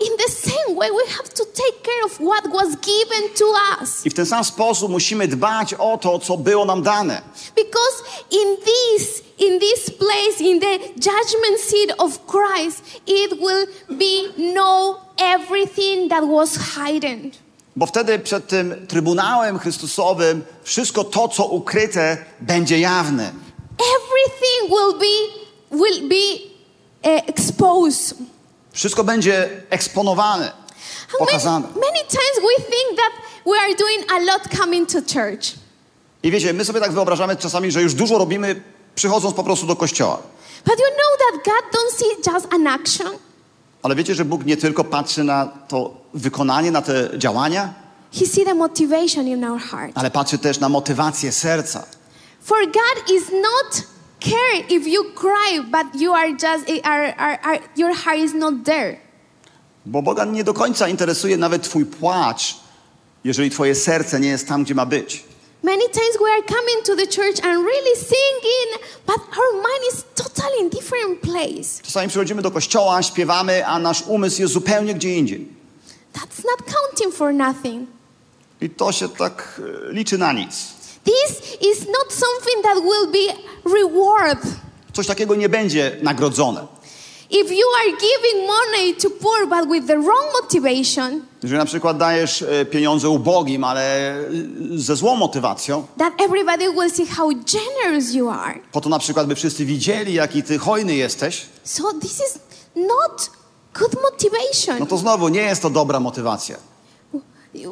[0.00, 3.44] in the same way we have to take care of what was given to
[3.80, 4.06] us.
[4.06, 7.22] I w ten sam sposób musimy dbać o to, co było nam dane.
[7.56, 14.52] Because in this, in this place, in the judgment seat of Christ, it will be
[14.52, 17.30] know everything that was hidden.
[17.76, 23.32] Bo wtedy przed tym Trybunałem Chrystusowym wszystko to, co ukryte, będzie jawne.
[23.78, 26.50] Everything will be will be
[27.10, 28.14] uh, exposed.
[28.72, 30.52] Wszystko będzie eksponowane,
[31.18, 31.68] pokazane.
[31.68, 33.12] many, many times we think that
[33.46, 35.54] we are doing a lot coming to church.
[36.22, 38.62] I wiecie, my sobie tak wyobrażamy czasami, że już dużo robimy,
[38.94, 40.22] przychodząc po prostu do kościoła.
[40.64, 43.08] But you know that God don't see just an action.
[43.82, 47.74] Ale wiecie, że Bóg nie tylko patrzy na to wykonanie, na te działania,
[48.12, 49.92] He see the motivation in our heart.
[49.94, 51.84] ale patrzy też na motywację serca.
[52.42, 53.82] For God is not
[54.20, 58.54] care if you cry, but you are just are, are, are, your heart is not
[58.64, 58.96] there.
[59.86, 62.56] Bo Boga nie do końca interesuje nawet Twój płacz,
[63.24, 65.24] jeżeli Twoje serce nie jest tam, gdzie ma być.
[65.62, 70.04] Many times we are coming to the church and really singing, but our mind is
[70.14, 71.82] totally in different place.
[71.82, 75.59] Czasami przychodzimy do kościoła, śpiewamy, a nasz umysł jest zupełnie gdzie indziej.
[76.20, 77.86] That's not counting for nothing.
[78.60, 80.50] I to się tak e, liczy na nic.
[81.04, 83.34] This is not something that will be
[83.78, 84.38] reward.
[84.92, 86.66] Coś takiego nie będzie nagrodzone.
[87.30, 91.98] If you are giving money to poor but with the wrong motivation, Jeżeli na przykład
[91.98, 94.24] dajesz e, pieniądze ubogim, ale e,
[94.74, 98.60] ze złą motywacją, that everybody will see how generous you are.
[98.72, 102.38] po to na przykład, by wszyscy widzieli, jaki ty hojny jesteś, So this is
[102.76, 103.30] not
[103.74, 104.78] good motivation.
[104.78, 106.56] no to znowu nie jest to dobra motywacja.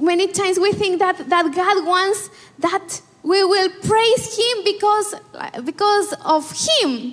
[0.02, 2.30] Many times we think that, that God wants
[2.60, 5.16] that we will praise Him because,
[5.64, 7.12] because of Him.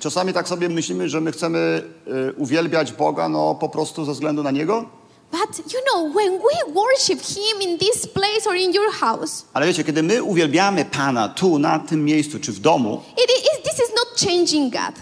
[0.00, 1.82] Czasami tak sobie myślimy, że my chcemy
[2.28, 4.84] e, uwielbiać Boga, no po prostu ze względu na Niego,
[5.32, 9.66] But you know, when we worship Him in this place or in your house, ale
[9.66, 13.88] wiecie, kiedy my uwielbiamy Pana tu, na tym miejscu, czy w domu, it is, this
[13.88, 14.94] is not changing God.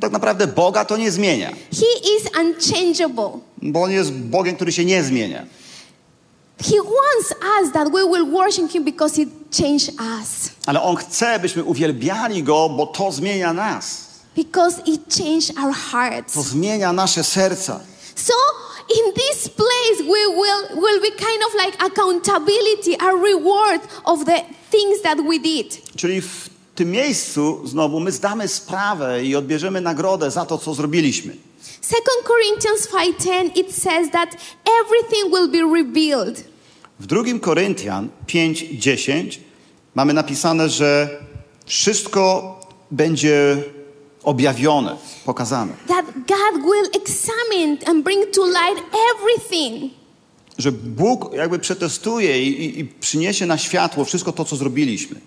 [0.00, 3.30] Tak naprawdę Boga to nie zmienia, He is unchangeable.
[3.62, 5.46] bo On jest Bogiem, który się nie zmienia.
[6.60, 10.50] He wants us that we will worship Him because it changed us.
[10.66, 14.04] Ale On chce, byśmy uwielbiali Go, bo to zmienia nas.
[14.36, 16.34] Because it changed our hearts.
[16.34, 17.80] To zmienia nasze serca.
[18.14, 18.32] So
[18.88, 24.42] in this place we will will be kind of like accountability, a reward of the
[24.70, 25.96] things that we did.
[25.96, 31.36] Czyli w tym miejscu znowu my zdamy sprawę i odbierzemy nagrodę za to, co zrobiliśmy.
[31.80, 34.36] Second Corinthians 5:10 it says that
[34.82, 36.44] everything will be revealed.
[37.00, 39.38] W drugim Koryntian 5:10
[39.94, 41.20] mamy napisane, że
[41.66, 42.54] wszystko
[42.90, 43.64] będzie
[44.22, 45.72] objawione, pokazane.
[45.88, 48.84] That God will examine and bring to light
[49.14, 49.92] everything.
[50.58, 55.20] Że Bóg jakby przetestuje i, i, i przyniesie na światło wszystko to, co zrobiliśmy.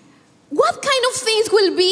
[0.52, 1.90] What kind things will be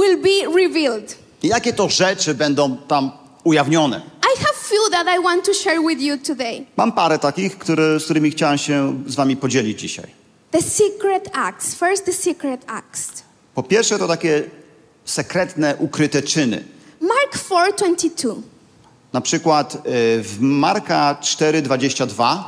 [0.00, 1.16] will be revealed?
[1.42, 3.10] I jakie to rzeczy będą tam
[3.44, 4.00] ujawnione.
[4.22, 6.66] I have few that I want to share with you today.
[6.76, 10.06] Mam parę takich, które, z którymi chciałem się z wami podzielić dzisiaj.
[10.50, 11.74] The secret acts.
[11.74, 13.22] First the secret acts.
[13.54, 14.42] Po pierwsze to takie
[15.04, 16.64] sekretne, ukryte czyny.
[17.00, 18.34] Mark 4:22.
[19.12, 19.78] Na przykład y,
[20.22, 22.44] w Marka 4:22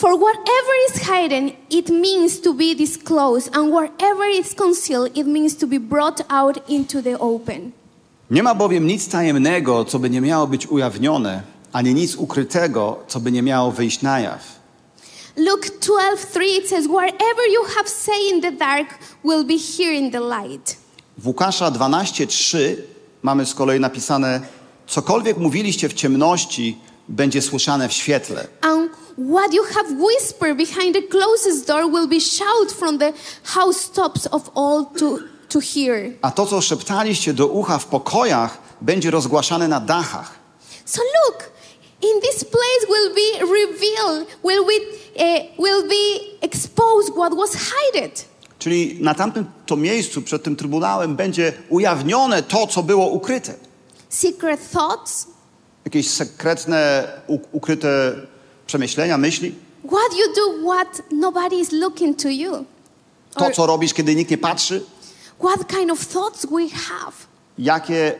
[0.00, 5.54] For whatever is hidden, it means to be disclosed, and whatever is concealed, it means
[5.56, 7.72] to be brought out into the open.
[8.30, 13.20] Nie ma bowiem nic tajemnego, co by nie miało być ujawnione, ani nic ukrytego, co
[13.20, 14.40] by nie miało wyjść na jaw.
[15.36, 20.10] Luke 12:3 it says, Whatever you have said in the dark will be here in
[20.10, 20.76] the light.
[21.18, 22.76] W Łukasza 12:3
[23.22, 24.40] mamy z kolei napisane:
[24.86, 26.78] Cokolwiek mówiliście w ciemności,
[27.10, 28.46] będzie słyszane w świetle.
[28.60, 28.90] And
[29.30, 33.12] what you have whispered behind the closest door will be shouted from the
[33.44, 35.18] housetops of all to,
[35.48, 36.12] to hear.
[36.22, 40.34] A to, co szeptaliście do ucha w pokojach, będzie rozgłaszane na dachach.
[40.84, 41.50] So look,
[42.02, 44.76] in this place will be revealed, will, we,
[45.16, 48.10] uh, will be exposed what was hidden.
[48.58, 53.54] Czyli na tamtym to miejscu, przed tym trybunałem, będzie ujawnione to, co było ukryte.
[54.08, 55.26] Secret thoughts,
[55.84, 57.08] Jakieś sekretne,
[57.52, 58.12] ukryte
[58.66, 59.54] przemyślenia, myśli.
[59.84, 62.64] what you do, what nobody is looking to you.
[63.34, 64.84] To, co robisz, kiedy nikt nie patrzy.
[65.40, 67.12] what kind of thoughts we have.
[67.58, 68.12] Jakie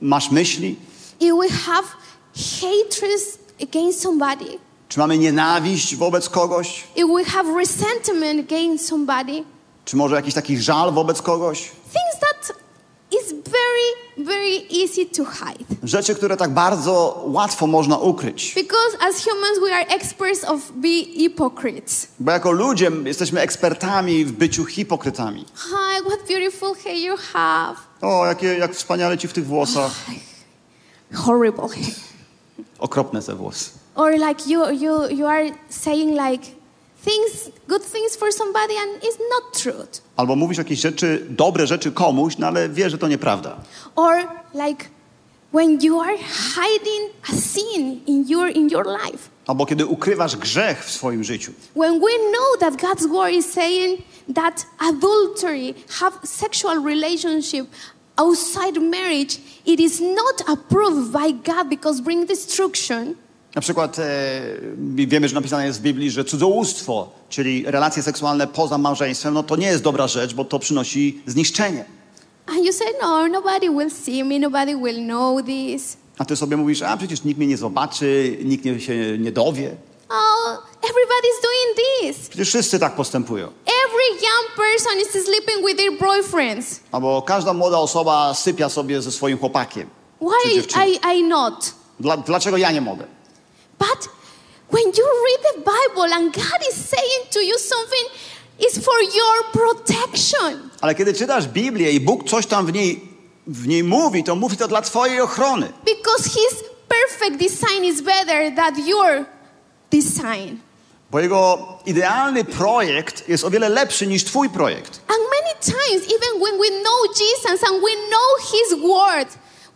[0.00, 0.76] masz myśli.
[1.20, 1.86] If we have
[2.34, 6.84] hatred against somebody, Czy mamy nienawiść wobec kogoś?
[6.96, 9.44] if we have resentment against somebody,
[9.84, 11.58] Czy może jakiś taki żal wobec kogoś?
[11.92, 12.56] things that
[13.12, 15.64] is very, very easy to hide.
[15.82, 18.54] Rzeczy, które tak bardzo łatwo można ukryć.
[18.54, 22.08] Because as humans, we are experts of be hypocrites.
[22.20, 25.44] Bo jako ludzie jesteśmy ekspertami w byciu hipokrytami.
[25.54, 27.76] Hi, what beautiful hair you have.
[28.00, 29.92] O, jakie, jak wspaniale ci w tych włosach.
[31.14, 31.94] Horrible hair.
[32.78, 33.70] Okropne te włosy.
[33.94, 36.57] Or like you, you, you are saying like
[37.04, 40.00] things, good things for somebody and it's not truth.
[40.16, 43.56] Albo mówisz jakieś rzeczy, dobre rzeczy komuś, no ale wiesz, że to nieprawda.
[43.96, 44.16] Or
[44.54, 44.84] like
[45.52, 46.16] when you are
[46.54, 49.28] hiding a sin in your, in your life.
[49.46, 51.52] Albo kiedy ukrywasz grzech w swoim życiu.
[51.76, 54.02] When we know that God's word is saying
[54.34, 57.66] that adultery, have sexual relationship
[58.18, 63.14] outside marriage, it is not approved by God because bring destruction.
[63.54, 64.04] Na przykład e,
[65.06, 69.56] wiemy, że napisane jest w Biblii, że cudzołóstwo, czyli relacje seksualne poza małżeństwem, no to
[69.56, 71.84] nie jest dobra rzecz, bo to przynosi zniszczenie.
[72.46, 75.96] And you say, no, nobody will see me, nobody will know this.
[76.18, 79.76] A ty sobie mówisz, a przecież nikt mnie nie zobaczy, nikt nie, się nie dowie.
[80.08, 82.28] Oh, everybody's doing this.
[82.28, 83.46] Przecież wszyscy tak postępują.
[83.46, 86.80] Every young person is sleeping with their boyfriends.
[86.92, 89.88] Albo każda młoda osoba sypia sobie ze swoim chłopakiem.
[90.20, 90.62] Why.
[90.86, 91.74] I, I not?
[92.00, 93.04] Dla, dlaczego ja nie mogę?
[93.78, 94.08] But
[94.70, 98.06] when you read the Bible and God is saying to you something,
[98.58, 100.70] it's for your protection.
[100.80, 103.08] Ale kiedy czytasz Biblię i Bóg coś tam w niej,
[103.46, 105.72] w niej mówi, to mówi to dla twojej ochrony.
[105.84, 109.24] Because His perfect design is better than your
[109.90, 110.60] design.
[111.10, 115.00] Bo jego idealny projekt jest o wiele lepszy niż twój projekt.
[115.08, 119.28] And many times, even when we know Jesus and we know His word,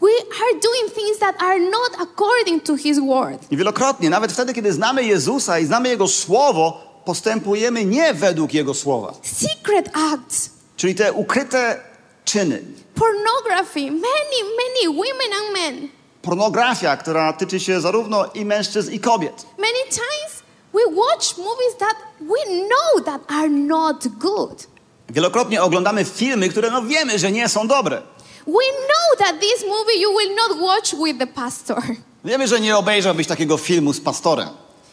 [0.03, 3.39] we are doing things that are not according to His word.
[3.51, 8.75] I wielokrotnie, nawet wtedy, kiedy znamy Jezusa i znamy Jego Słowo, postępujemy nie według Jego
[8.75, 9.15] Słowa.
[9.23, 11.81] Secret acts, Czyli te ukryte
[12.25, 12.63] czyny.
[12.95, 15.89] pornography, many, many women and men.
[16.23, 19.47] Pornografia, która tyczy się zarówno i mężczyzn, i kobiet.
[19.59, 20.43] Many times
[20.73, 24.67] we watch movies that we know that are not good.
[25.11, 28.03] Wielokrotnie oglądamy filmy, które no wiemy, że nie są dobre.
[28.47, 31.83] We know that this movie you will not watch with the pastor.
[32.25, 34.49] Wiemy, że nie obejrzałbyś takiego filmu z pastorem.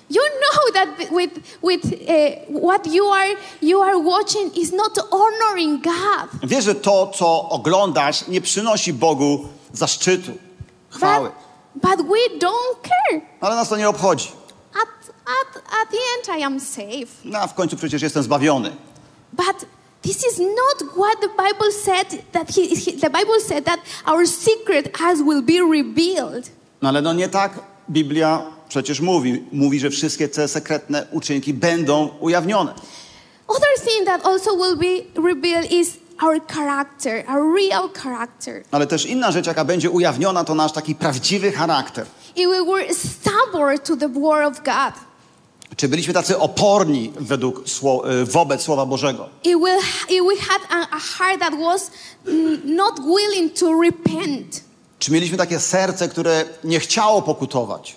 [0.09, 1.33] You know that with
[1.63, 6.29] with uh, what you are you are watching is not honoring God.
[6.43, 10.31] Wiesz, że to, co oglądasz, nie przynosi Bogu zaszczytu,
[10.89, 11.31] chwały.
[11.75, 13.21] But, but we don't care.
[13.41, 14.31] Ale nas to nie obchodzi.
[14.73, 14.89] At,
[15.25, 17.13] at, at the end, I am safe.
[17.25, 18.75] No a w końcu przecież jestem zbawiony.
[19.33, 19.65] But
[20.01, 22.23] this is not what the Bible said.
[22.31, 26.49] That he, he- the Bible said that our secret as will be revealed.
[26.81, 27.51] No ale no nie tak
[27.89, 29.43] Biblia przecież mówi.
[29.51, 32.73] Mówi, że wszystkie te sekretne uczynki będą ujawnione.
[33.47, 38.63] Other thing that also will be revealed is our character, our real character.
[38.71, 42.05] Ale też inna rzecz, jaka będzie ujawniona, to nasz taki prawdziwy charakter.
[42.35, 44.93] If we were stubborn to the word of God,
[45.77, 47.63] Czy byliśmy tacy oporni według,
[48.21, 49.29] y, wobec Słowa Bożego?
[50.27, 51.91] we had a, heart that was
[52.65, 54.63] not willing to repent,
[54.99, 57.95] Czy mieliśmy takie serce, które nie chciało pokutować?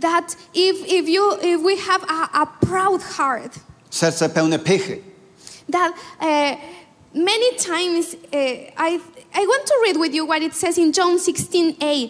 [0.00, 3.54] that if, if, you, if we have a, a proud heart,
[3.90, 4.98] Serce pełne pychy.
[5.72, 6.26] that uh,
[7.14, 8.94] many times uh, I,
[9.34, 12.08] I want to read with you what it says in John 16 8.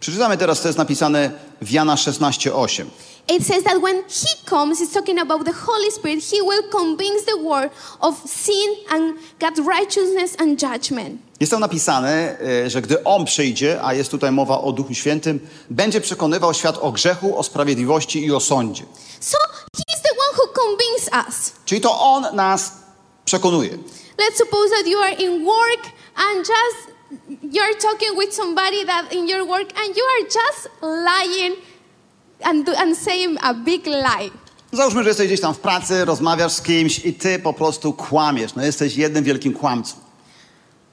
[0.00, 1.30] Przeczytamy teraz, co jest napisane
[1.62, 2.84] w Jana 16:8.
[3.28, 7.24] It says that when He comes, it's talking about the Holy Spirit, He will convince
[7.24, 7.70] the world
[8.00, 11.20] of sin and God's righteousness and judgment.
[11.40, 15.40] Jest tam napisane, e, że gdy On przyjdzie, a jest tutaj mowa o Duchu Świętym,
[15.70, 18.84] będzie przekonywał świat o grzechu, o sprawiedliwości i o sądzie.
[19.20, 19.38] So
[19.76, 21.52] He's the one who convinces us.
[21.64, 22.72] Czyli to On nas
[23.24, 23.78] przekonuje.
[24.18, 25.82] Let's suppose that you are in work
[26.16, 26.98] and just
[27.42, 31.56] you're talking with somebody that in your work and you are just lying
[32.42, 34.30] and, do, and saying a big lie.
[34.72, 38.54] Załóżmy, że jesteś gdzieś tam w pracy, rozmawiasz z kimś i ty po prostu kłamiesz.
[38.54, 39.96] No jesteś jednym wielkim kłamcą.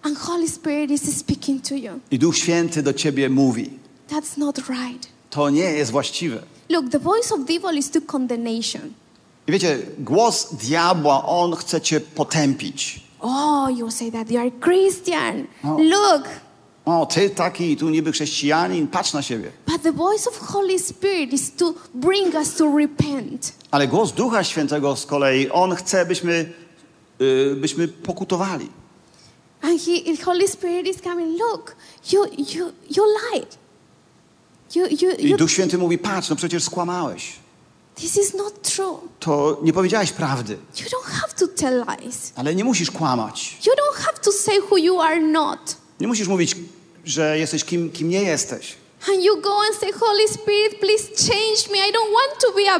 [0.03, 1.99] And Holy Spirit is speaking to you.
[2.11, 3.69] I Duch Święty do ciebie mówi.
[4.09, 5.07] That's not right.
[5.29, 6.43] To nie jest właściwe.
[6.69, 8.81] Look, the voice of devil is to condemnation.
[9.47, 13.03] I wiecie, głos diabła, on chce cię potępić.
[13.19, 15.47] Oh, you say that you are Christian.
[15.63, 15.77] Oh.
[15.81, 16.23] Look.
[16.85, 19.51] O, ty taki tu niby chrześcijanin, patrz na siebie.
[19.67, 23.53] But the voice of Holy Spirit is to bring us to repent.
[23.71, 26.53] Ale głos Ducha Świętego z kolei, on chce, byśmy,
[27.21, 28.69] y, byśmy pokutowali.
[29.61, 31.39] And he, Holy Spirit is coming.
[31.39, 31.75] Look,
[32.11, 33.57] you, you, you lied.
[34.75, 37.33] You, you, I you, Duch Święty mówi, patrz, no przecież skłamałeś.
[37.95, 38.99] this is not true.
[39.19, 42.33] To nie powiedziałeś prawdy, You don't have to tell lies.
[42.35, 43.57] ale nie musisz kłamać.
[43.67, 45.84] You don't have to say who you are not.
[45.99, 46.55] Nie musisz mówić,
[47.05, 48.75] że jesteś kim, kim nie jesteś.
[49.09, 51.77] And you go and say, Holy Spirit, please change me.
[51.89, 52.79] I don't want to be a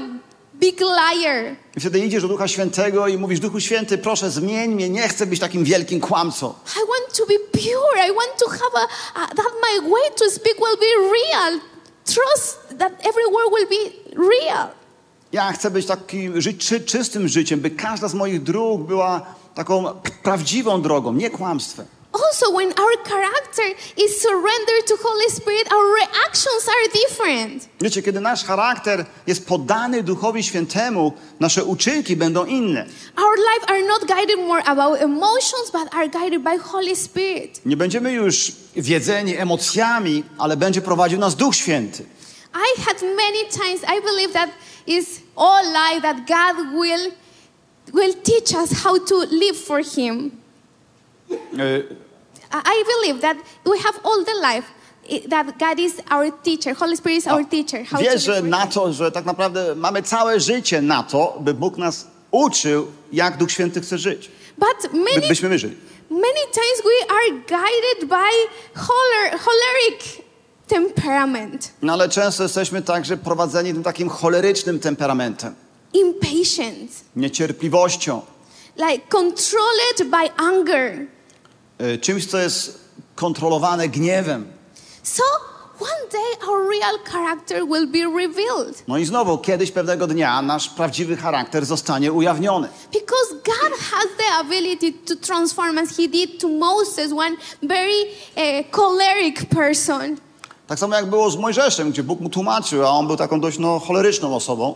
[0.59, 1.55] big liar.
[1.78, 5.26] I wtedy idziesz do Ducha Świętego i mówisz, Duchu Święty, proszę zmień mnie, nie chcę
[5.26, 6.53] być takim wielkim kłamcą.
[6.76, 8.07] I want to be pure.
[8.07, 11.59] I want to have a, a that my way to speak will be real.
[12.05, 14.68] Trust that every word will be real.
[15.32, 19.86] Ja chcę być takim, żyć czy, czystym życiem, by każda z moich dróg była taką
[20.24, 21.86] prawdziwą drogą, nie kłamstwem.
[22.16, 27.70] Also, when our character is surrendered to Holy Spirit, our reactions are different.
[27.82, 32.86] Wiecie, kiedy nasz charakter jest poddany Duchowi Świętemu, nasze uczynki będą inne.
[33.18, 37.61] Our life are not guided more about emotions, but are guided by Holy Spirit.
[37.66, 42.05] Nie będziemy już wiedzeni emocjami, ale będzie prowadził nas Duch Święty.
[42.55, 44.49] I had many times I believe that
[44.88, 47.11] is all life that God will
[47.93, 50.32] will teach us how to live for Him.
[52.66, 54.66] I believe that we have all the life
[55.30, 56.74] that God is our teacher.
[56.74, 57.84] Holy Spirit is our teacher.
[57.86, 62.08] How Wierzę na to, że tak naprawdę mamy całe życie na to, by Bóg nas
[62.32, 64.32] uczył, jak Duch Święty chce żyć.
[64.58, 65.76] But By, many byśmy my żyli.
[66.10, 68.32] many times we are guided by
[68.76, 70.22] choler, choleric
[70.68, 75.56] temperament, No ale często jesteśmy także prowadzeni tym takim cholerycznym temperamentem,
[75.93, 78.22] impatience, niecierpliwością,
[78.78, 81.08] like controlled by anger.
[81.78, 82.80] E, czymś, co jest
[83.15, 84.45] kontrolowane gniewem.
[85.03, 85.23] So
[85.80, 90.69] one day our real character will be revealed No i znowu, kiedyś pewnego dnia nasz
[90.69, 92.67] prawdziwy charakter zostanie ujawniony.
[92.93, 98.03] because God has the ability to transform as He did to Moses, one very
[98.38, 100.17] uh, choleric person.
[100.67, 103.59] Tak samo jak było z Mojżeszem, gdzie Bóg mu tłumaczył, a on był taką dość
[103.59, 104.76] no, choleryczną osobą.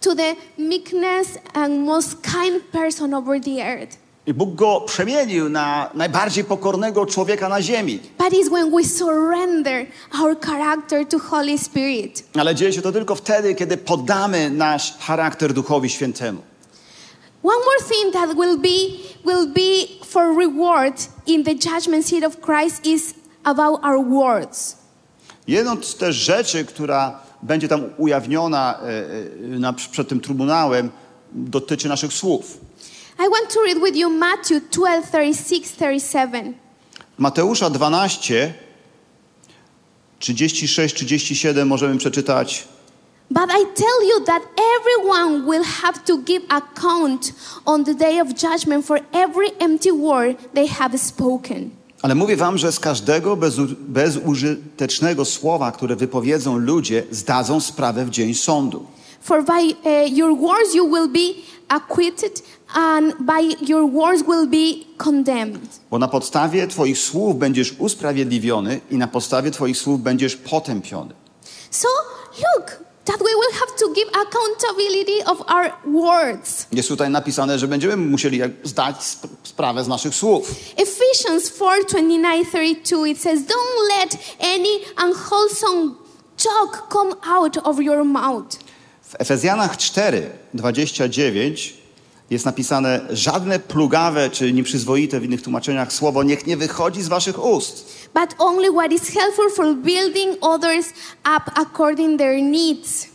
[0.00, 3.96] To the meekness and most kind person over the earth.
[4.28, 8.00] I Bóg go przemienił na najbardziej pokornego człowieka na ziemi.
[8.18, 9.86] But it's when we surrender
[10.20, 12.24] our character to Holy Spirit.
[12.34, 16.42] Ale dzieje się to tylko wtedy, kiedy poddamy nasz charakter Duchowi Świętemu.
[17.42, 18.78] One more thing that will be
[19.24, 23.14] will be for reward in the judgment seat of Christ is
[23.44, 24.76] about our words.
[25.46, 30.90] Jedną z też rzeczy, która będzie tam ujawniona e, e, na, przed tym trybunałem,
[31.32, 32.67] dotyczy naszych słów.
[33.20, 36.54] I want to read with you Matthew 12, 36, 37.
[37.18, 38.54] Mateusza 12,
[40.18, 42.68] 36, 37 możemy przeczytać.
[43.30, 44.42] But I tell you that
[44.78, 47.32] everyone will have to give account
[47.64, 51.70] on the day of judgment for every empty word they have spoken.
[52.02, 58.10] Ale mówię wam, że z każdego bezu, bezużytecznego słowa, które wypowiedzą ludzie, zdadzą sprawę w
[58.10, 58.86] dzień sądu.
[59.20, 61.34] For by uh, your words you will be
[61.68, 62.42] acquitted,
[62.74, 65.68] and by your words will be condemned.
[65.90, 71.14] Bo na podstawie twoich słów będziesz usprawiedliwiony i na podstawie twoich słów będziesz potępiony.
[71.70, 71.88] So
[72.56, 72.66] look,
[73.04, 76.66] that we will have to give accountability of our words.
[76.72, 80.50] Jest tutaj napisane, że będziemy musieli zdać sp- sprawę z naszych słów.
[80.76, 85.94] Ephesians 4 29 32, it says, Don't let any unwholesome
[86.36, 88.56] talk come out of your mouth.
[89.08, 91.74] W Efezjanach 4, 29
[92.30, 97.44] jest napisane żadne plugawe czy nieprzyzwoite w innych tłumaczeniach słowo niech nie wychodzi z waszych
[97.44, 97.86] ust.
[98.14, 100.86] but only what is helpful for building others
[101.36, 103.06] up according their needs,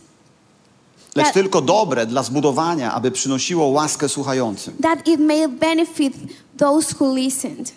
[1.16, 1.34] Lecz Tak.
[1.34, 4.74] tylko dobre dla zbudowania, aby przynosiło łaskę słuchającym.
[4.82, 6.14] that it may benefit
[6.58, 7.72] those who listened.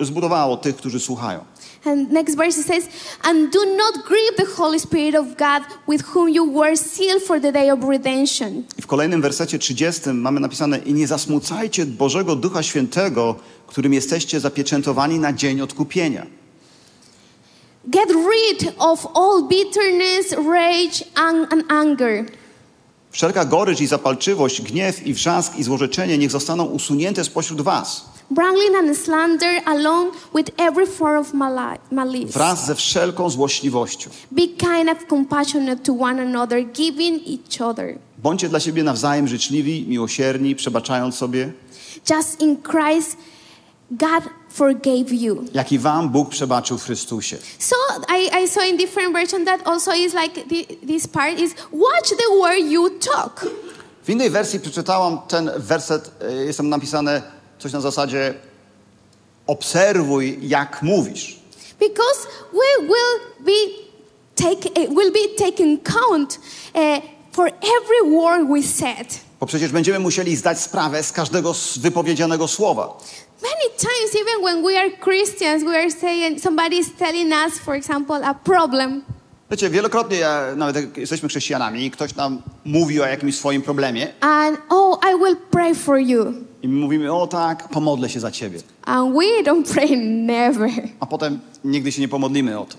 [0.00, 1.40] Zbudowało tych, którzy słuchają.
[1.84, 2.88] And next verse says,
[3.22, 7.40] And do not grieve the Holy Spirit of God, with whom you were sealed for
[7.40, 8.64] the day of redemption.
[8.78, 13.36] I w kolejnym wersecie 30 mamy napisane i nie zasmucajcie Bożego Ducha Świętego,
[13.66, 16.26] którym jesteście zapieczętowani na dzień odkupienia.
[17.86, 22.24] Get rid of all bitterness, rage, and, and anger.
[23.10, 28.74] Wszelka gorycz i zapalczywość, gniew i wrzask i złorzeczenie niech zostaną usunięte spośród was, Wrangling
[28.76, 32.32] and slander along with every form of mali- malice.
[32.32, 34.10] wraz ze wszelką złośliwością.
[34.30, 37.98] Be kind and compassionate to one another, giving each other.
[38.18, 41.52] Bądźcie dla siebie nawzajem życzliwi, miłosierni, przebaczając sobie,
[42.10, 43.16] Just in Christ,
[43.90, 45.44] God forgave you.
[45.54, 47.36] jak i wam Bóg przebaczył w Chrystusie.
[47.58, 47.76] So
[48.18, 52.08] I, I saw in different version that also is like the, this part is watch
[52.08, 53.46] the word you talk.
[54.04, 57.22] W innej wersji przeczytałam ten werset, e, jest tam napisane
[57.64, 58.34] coś na zasadzie
[59.46, 61.38] obserwuj jak mówisz.
[61.80, 63.60] Because we will be
[64.34, 66.38] take eh, will be taken count
[66.74, 66.80] uh,
[67.32, 69.20] for every word we said.
[69.40, 72.98] Bo przecież będziemy musieli zdać sprawę z każdego wypowiedzianego słowa.
[73.42, 77.74] Many times, even when we are Christians, we are saying somebody is telling us, for
[77.74, 79.02] example, a problem,
[79.50, 84.12] Wiecie, wielokrotnie, ja, nawet jak jesteśmy chrześcijanami i ktoś nam mówi o jakimś swoim problemie
[84.20, 86.32] and oh, I will pray for you,
[86.64, 88.58] i my mówimy, o tak, pomodlę się za ciebie.
[88.84, 90.70] and we don't pray never.
[91.00, 92.76] A potem nigdy się nie pomodlimy o to.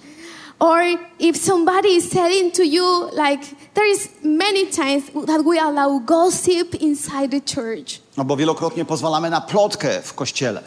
[0.59, 0.79] Or
[1.19, 2.85] if somebody is telling to you,
[3.29, 8.85] like there is many times that we allow gossip inside the church, No bo wielokrotnie
[8.85, 10.61] pozwalamy na plotkę w kościele.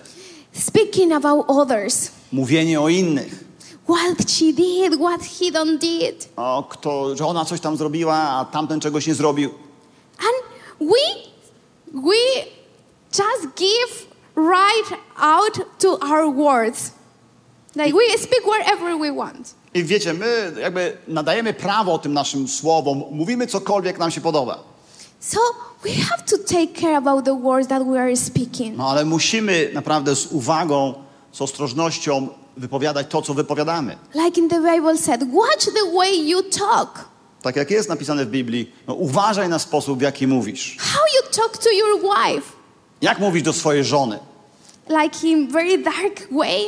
[0.53, 3.45] speaking about others, Mówienie o innych.
[3.89, 8.45] what she did, what he don't did, O, kto, że ona coś tam zrobiła, a
[8.45, 9.51] tamten czegoś nie zrobił.
[10.19, 10.37] and
[10.91, 10.97] we
[12.03, 12.14] we
[13.12, 14.06] just give
[14.36, 16.92] right out to our words,
[17.76, 19.54] like we speak wherever we want.
[19.74, 24.59] I wiecie, my jakby nadajemy prawo tym naszym słowom, mówimy cokolwiek nam się podoba.
[25.20, 25.38] So
[25.84, 28.76] we have to take care about the words that we are speaking.
[28.76, 30.94] No ale musimy naprawdę z uwagą,
[31.32, 33.96] z ostrożnością wypowiadać to, co wypowiadamy.
[34.14, 37.04] Like in the Bible said, watch the way you talk.
[37.42, 40.76] Tak jak jest napisane w Biblii, no, uważaj na sposób, w jaki mówisz.
[40.80, 42.52] How you talk to your wife,
[43.03, 44.18] Jak mówisz do swojej żony?
[45.03, 46.61] like in very dark way,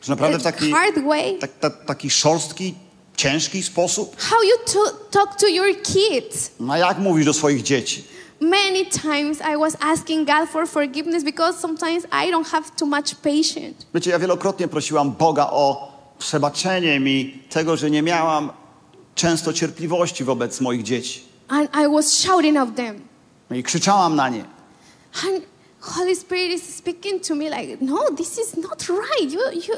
[0.00, 1.38] Czy naprawdę w taki, hard way.
[1.38, 2.74] tak, ta, taki szorstki,
[3.16, 4.16] ciężki sposób?
[4.20, 6.50] How you to- talk to your kids.
[6.60, 8.04] No jak mówisz do swoich dzieci?
[8.40, 13.14] Many times I was asking God for forgiveness because sometimes I don't have too much
[13.14, 13.74] patience.
[13.94, 18.50] Wiecie, ja wielokrotnie prosiłam Boga o przebaczenie mi tego, że nie miałam
[19.14, 21.22] często cierpliwości wobec moich dzieci.
[21.48, 23.00] And I was shouting at them.
[23.50, 24.44] No I krzyczałam na nie.
[25.26, 25.44] And
[25.86, 29.32] Holy Spirit is speaking to me like, no, this is not right.
[29.32, 29.74] You, you,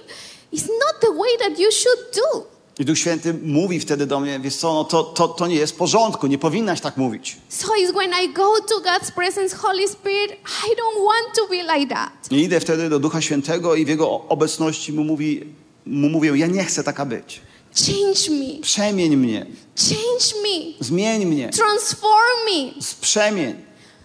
[0.52, 2.44] it's not the way that you should do.
[2.80, 5.72] I Duch Święty mówi wtedy do mnie, wiesz co, no to, to, to nie jest
[5.72, 7.36] w porządku, nie powinnaś tak mówić.
[7.48, 11.78] So it's when I go to God's presence, Holy Spirit, I don't want to be
[11.78, 12.12] like that.
[12.32, 15.44] I idę wtedy do Ducha Świętego i w Jego obecności mu, mówi,
[15.86, 17.40] mu mówię, ja nie chcę taka być.
[17.86, 18.62] Change me.
[18.62, 19.46] Przemień mnie,
[19.78, 20.74] Change me.
[20.80, 22.72] zmień mnie, Transform me.
[23.00, 23.54] przemień.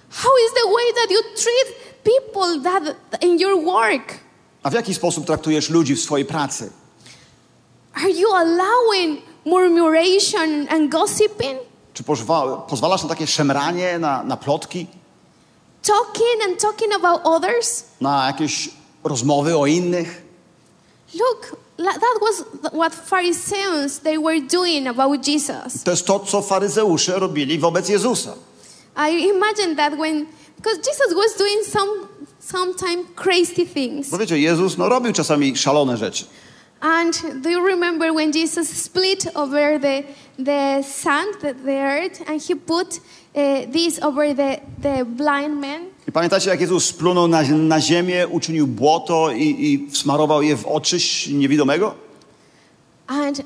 [0.09, 2.83] How is the way that you treat people that
[3.23, 4.19] in your work?
[4.63, 6.71] A w jaki sposób traktujesz ludzi w swojej pracy?
[7.93, 11.59] Are you allowing murmuration and gossiping?
[11.93, 14.87] Czy pozwa, pozwalasz na takie szemranie, na, na plotki,
[15.81, 17.83] Talking and talking about others?
[18.01, 18.69] na jakieś
[19.03, 20.21] rozmowy o innych?
[21.13, 22.43] Look, that was
[22.73, 25.83] what Pharisees they were doing about Jesus.
[25.83, 28.33] To jest to, co faryzeusze robili wobec Jezusa.
[28.97, 30.25] I imagine that when
[30.64, 32.07] because Jesus was doing some
[32.39, 34.09] sometimes crazy things.
[34.09, 36.26] Bo wiecie, Jezus no, robił czasami szalone rzeczy.
[36.82, 40.03] And do you remember when Jesus split over the,
[40.38, 42.99] the sand, the, the earth, and he put
[43.36, 45.82] uh, this over the, the blind man?
[46.07, 50.66] I pamiętacie, jak Jezus splunął na, na ziemię, uczynił błoto i, i wsmarował je w
[50.66, 50.97] oczy
[51.30, 51.95] niewidomego?
[53.07, 53.41] And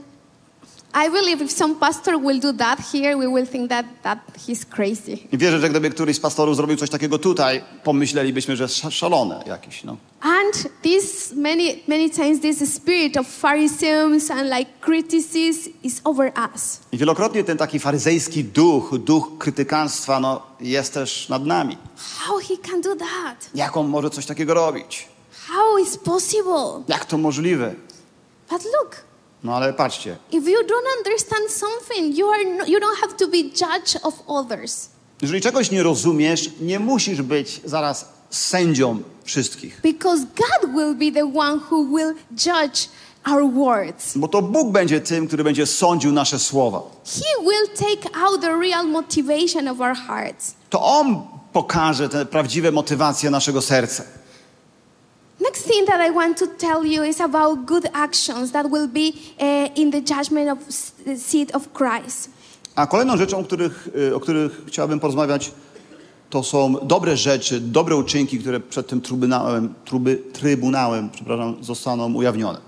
[1.05, 4.65] I believe if some pastor will do that here, we will think that, that he's
[4.65, 5.17] crazy.
[5.31, 9.43] I wierzę, że gdyby któryś z pastorów zrobił coś takiego tutaj, pomyślelibyśmy, że sz- szalone
[9.47, 9.83] jakieś.
[9.83, 9.97] No.
[10.21, 16.79] And this many many times this spirit of Pharisees and like criticism is over us.
[16.91, 21.77] I wielokrotnie ten taki faryzejski duch, duch krytykanstwa, no, jest też nad nami.
[22.19, 23.49] How he can do that?
[23.55, 25.07] Jak on może coś takiego robić?
[25.47, 26.83] How is possible?
[26.87, 27.75] Jak to możliwe?
[28.49, 29.06] But look,
[29.43, 33.27] No ale patrzcie, if you don't understand something, you are no, you don't have to
[33.27, 34.89] be judge of others
[35.21, 39.81] jeżeli czegoś nie rozumiesz, nie musisz być zaraz sędzią wszystkich.
[39.83, 42.87] because God will be the one who will judge
[43.25, 44.17] our words.
[44.17, 46.81] Bo to Bóg będzie tym, który będzie sądził nasze słowa.
[47.05, 50.53] He will take out the real motivation of our hearts.
[50.69, 54.03] To On pokaże te prawdziwe motywacje naszego serca.
[55.47, 59.13] Next thing that I want to tell you is about good actions that will be
[59.39, 60.57] uh, in the judgment of
[61.05, 62.29] the seat of Christ.
[62.75, 65.51] A kolejną rzeczą, których, y, o których chciałbym porozmawiać,
[66.29, 72.59] to są dobre rzeczy, dobre uczynki, które przed tym trybunałem, truby, trybunałem przepraszam, zostaną ujawnione.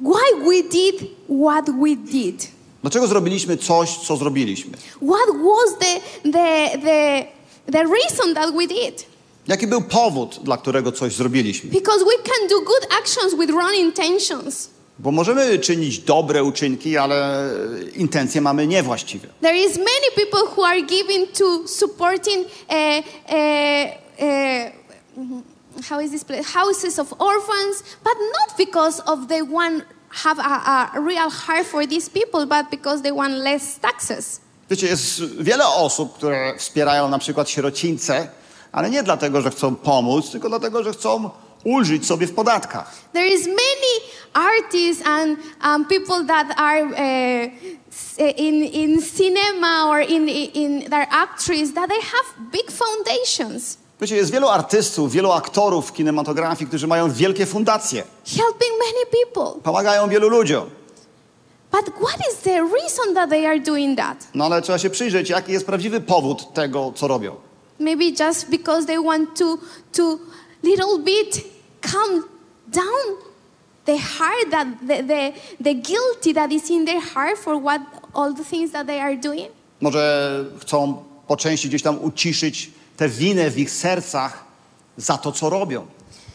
[0.00, 1.10] Why we did
[1.46, 2.48] what we did?
[2.82, 4.72] Dlaczego zrobiliśmy coś, co zrobiliśmy?
[4.96, 6.00] What was the,
[6.32, 7.26] the, the,
[7.72, 9.17] the reason that we did?
[9.48, 11.70] Jaki był powód, dla którego coś zrobiliśmy?
[11.70, 14.70] Because we can do good actions with wrong intentions.
[14.98, 17.50] Bo możemy czynić dobre uczynki, ale
[17.94, 19.28] intencje mamy niewłaściwe.
[19.40, 23.34] There is many people who are giving to supporting uh, uh,
[24.18, 26.42] uh, how is this place?
[26.42, 31.86] houses of orphans, but not because of they want have a, a real heart for
[31.86, 34.40] these people, but because they want less taxes.
[34.70, 38.28] Wiecie, jest wiele osób, które wspierają na przykład sierocińce,
[38.72, 41.30] ale nie dlatego, że chcą pomóc, tylko dlatego, że chcą
[41.64, 42.94] ulżyć sobie w podatkach.
[43.12, 43.92] There is many
[44.32, 46.92] artists and um, people that are uh,
[47.92, 54.16] s- in, in cinema or in, in their actors that they have big foundations Wiecie,
[54.16, 59.62] jest wielu artystów, wielu aktorów w kinematografii, którzy mają wielkie fundacje, helping many people.
[59.62, 60.70] pomagają wielu ludziom.
[61.72, 62.50] But what is the
[62.80, 64.26] reason that they are doing that?
[64.34, 67.36] No ale trzeba się przyjrzeć, jaki jest prawdziwy powód tego, co robią.
[67.78, 69.58] Maybe just because they want to
[69.92, 70.20] to
[70.62, 71.44] little bit
[71.80, 72.24] calm
[72.70, 73.16] down
[73.84, 77.80] the heart that the, the, the guilty that is in their heart for what
[78.14, 79.48] all the things that they are doing.
[79.80, 84.44] Może chcą po części gdzieś tam uciszyć tę winę w ich sercach
[84.96, 85.86] za to, co robią.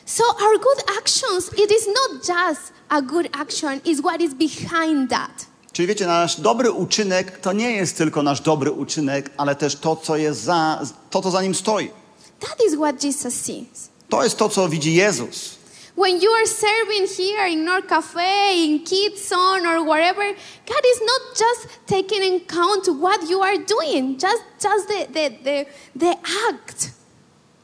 [0.06, 5.10] So our good actions, it is not just a good action, is what is behind
[5.10, 5.46] that.
[5.74, 9.95] Czyli wiecie, nasz dobry uczynek to nie jest tylko nasz dobry uczynek, ale też to,
[9.95, 11.91] co jest za, to, co za nim stoi.
[12.39, 13.89] That is what Jesus sees.
[14.09, 15.55] To jest to, co widzi Jezus.
[15.97, 20.26] When you are serving here in our cafe, in Kids Zone, or wherever,
[20.67, 25.30] God is not just taking in count what you are doing, just, just the, the,
[25.43, 25.65] the,
[25.95, 26.11] the
[26.49, 26.89] act.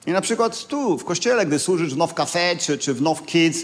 [0.07, 3.25] I na przykład tu, w kościele, gdy służysz w Now Cafe czy, czy w Now
[3.25, 3.59] Kids,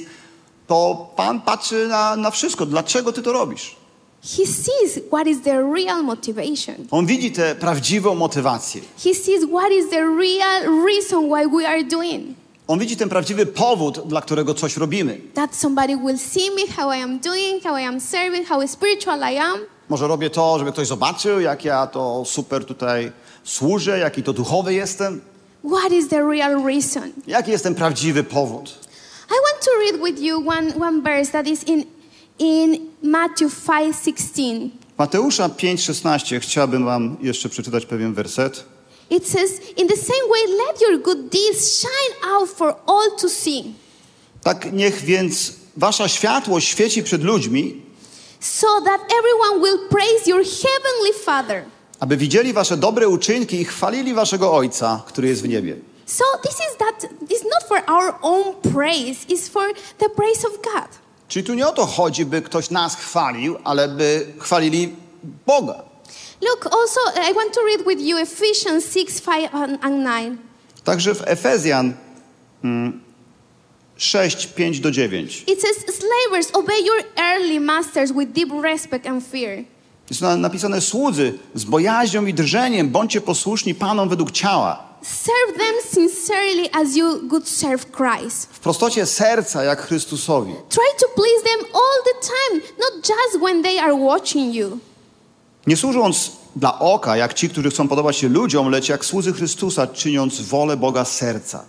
[0.67, 2.65] to Pan patrzy na, na wszystko.
[2.65, 3.84] Dlaczego ty to robisz?
[4.25, 6.75] He sees what is the real motivation.
[6.91, 8.81] On widzi tę prawdziwą motywację.
[9.03, 12.35] He sees what is the real reason why we are doing.
[12.67, 15.21] On widzi ten prawdziwy powód, dla którego coś robimy.
[15.33, 19.19] That somebody will see me, how I am doing, how I am serving, how spiritual
[19.33, 19.59] I am.
[19.89, 23.11] Może robię to, żeby ktoś zobaczył, jak ja to super tutaj
[23.43, 25.21] służę, jaki to duchowy jestem.
[25.63, 27.11] What is the real reason?
[27.27, 28.69] Jaki jest ten prawdziwy powód?
[29.29, 31.85] I want to read with you one, one verse that is in,
[32.39, 34.69] in Matthew 5:16.
[34.97, 38.65] Mateusza 5,16 chciałbym wam jeszcze przeczytać pewien werset.
[39.09, 43.29] It says, "In the same way, let your good deeds shine out for all to
[43.29, 43.63] see,
[44.43, 47.81] Tak niech więc wasza światłość świeci przed ludźmi,
[48.39, 51.65] so that everyone will praise your heavenly Father."
[51.99, 55.75] aby widzieli wasze dobre uczynki i chwalili waszego Ojca, który jest w niebie.
[56.05, 57.01] So this is that.
[57.29, 61.04] This is not for our own praise; it's for the praise of God.
[61.27, 64.95] Czyli tu nie o to chodzi, by ktoś nas chwalił, ale by chwalili
[65.47, 65.75] Boga.
[66.41, 66.99] Look, also,
[67.31, 70.39] I want to read with you Ephesians 6, 5, and and 9.
[70.83, 71.93] Także w Efezjan
[72.63, 73.01] mm,
[73.97, 75.43] 6, 5 do 9.
[75.47, 79.63] It says, Slavers, obey your earthly masters with deep respect and fear.
[80.09, 84.83] Jest na- napisane słudzy z bojaźnią i drżeniem, bądźcie posłuszni Panom według ciała.
[85.05, 88.47] Serve them sincerely as you would serve Christ.
[88.51, 90.53] W prostocie serca, jak Chrystusowi.
[90.69, 94.77] Try to please them all the time, not just when they are watching you.
[95.67, 99.87] Nie służąc dla oka, jak ci, którzy chcą podobać się ludziom, lecz jak słudzy Chrystusa,
[99.87, 101.63] czyniąc wolę Boga serca.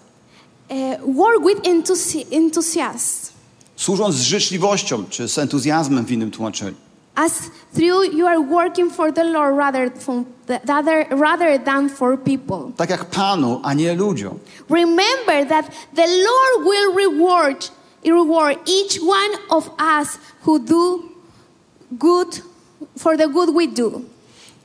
[0.69, 3.27] Uh, work with enthusi- enthusiasm,
[3.77, 6.75] Służąc z życzliwością, czy z entuzjazmem w innym tłumaczeniu.
[7.17, 12.17] As through you are working for the Lord rather, from the, rather, rather than for
[12.17, 12.73] people.
[12.77, 14.39] Tak jak Panu, a nie ludziom.
[14.69, 17.71] Remember that the Lord will reward,
[18.05, 21.03] reward each one of us who do
[21.99, 22.43] good
[22.99, 24.01] for the good we do.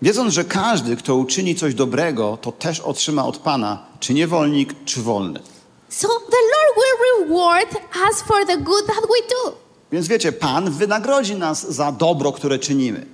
[0.01, 5.01] Wiedząc, że każdy, kto uczyni coś dobrego, to też otrzyma od Pana, czy niewolnik, czy
[5.01, 5.39] wolny.
[5.89, 7.75] So the Lord will reward
[8.09, 9.60] us for the good that we do.
[9.91, 13.05] Więc wiecie, Pan wynagrodzi nas za dobro, które czynimy.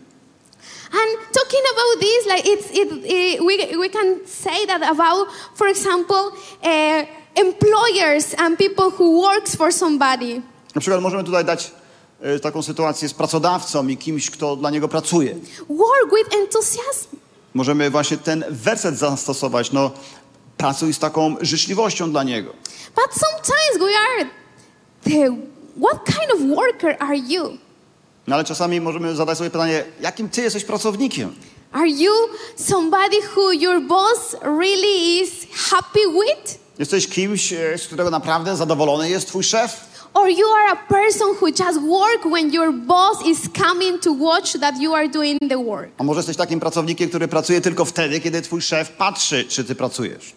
[0.92, 5.68] And talking about this, like it's, it, it, we, we can say that about, for
[5.68, 6.32] example,
[6.64, 7.06] uh,
[7.36, 10.42] employers and people who works for somebody.
[10.76, 11.72] Na przykład możemy tutaj dać
[12.22, 15.36] e, taką sytuację z pracodawcą i kimś, kto dla niego pracuje.
[15.70, 17.08] Work with enthusiasm.
[17.54, 19.92] Możemy właśnie ten werset zastosować, no
[20.58, 22.54] pracuj z taką życzliwością dla niego.
[22.96, 24.30] But sometimes we are
[25.04, 25.38] the,
[25.78, 27.58] what kind of worker are you?
[28.28, 31.36] No ale czasami możemy zadać sobie pytanie, jakim ty jesteś pracownikiem?
[31.72, 32.12] Are you
[32.56, 35.30] somebody who your boss really is
[35.70, 36.60] happy with?
[36.80, 39.88] Jesteś kimś, e, z którego naprawdę zadowolony jest twój szef?
[40.14, 44.60] Or you are a person who just work when your boss is coming to watch
[44.60, 45.90] that you are doing the work?
[45.98, 49.76] A może jesteś takim pracownikiem, który pracuje tylko wtedy, kiedy twój szef patrzy, czy ty
[49.76, 50.34] pracujesz?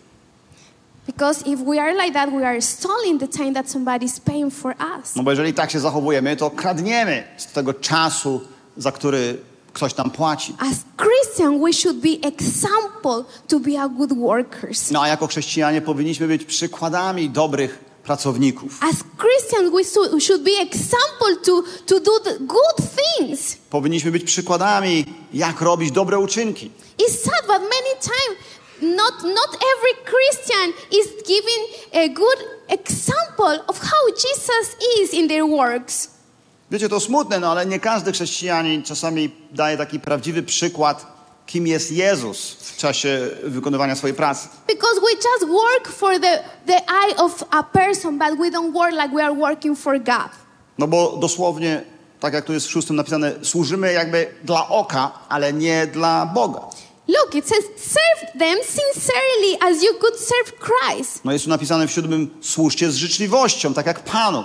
[1.10, 4.50] Because if we are like that, we are stalling the time that somebody is paying
[4.50, 5.16] for us.
[5.16, 8.40] No bo jeżeli tak się zachowujemy, to kradniemy z tego czasu,
[8.76, 9.38] za który
[9.72, 10.54] ktoś nam płaci.
[10.58, 14.90] As Christian, we should be example to be a good workers.
[14.90, 18.78] No a jako chrześcijanie powinniśmy być przykładami dobrych pracowników.
[18.82, 19.72] As Christians,
[20.12, 23.56] we should be example to, to do the good things.
[23.70, 25.04] Powinniśmy być przykładami,
[25.34, 26.70] jak robić dobre uczynki.
[26.98, 28.38] It's sad, but many times,
[28.82, 31.62] not, not every Christian is giving
[31.92, 36.10] a good example of how Jesus is in their works.
[36.70, 41.06] Wiecie, to smutne, no ale nie każdy chrześcijanin czasami daje taki prawdziwy przykład,
[41.46, 44.48] kim jest Jezus w czasie wykonywania swojej pracy.
[44.66, 48.92] Because we just work for the, the eye of a person, but we don't work
[48.92, 50.30] like we are working for God.
[50.78, 51.82] No bo dosłownie,
[52.20, 56.60] tak jak tu jest w szóstym napisane, służymy jakby dla oka, ale nie dla Boga.
[57.10, 61.24] Look, it says, serve them sincerely as you could serve Christ.
[61.24, 64.44] No jest tu napisane w siódmym, służcie z życzliwością, tak jak Panu.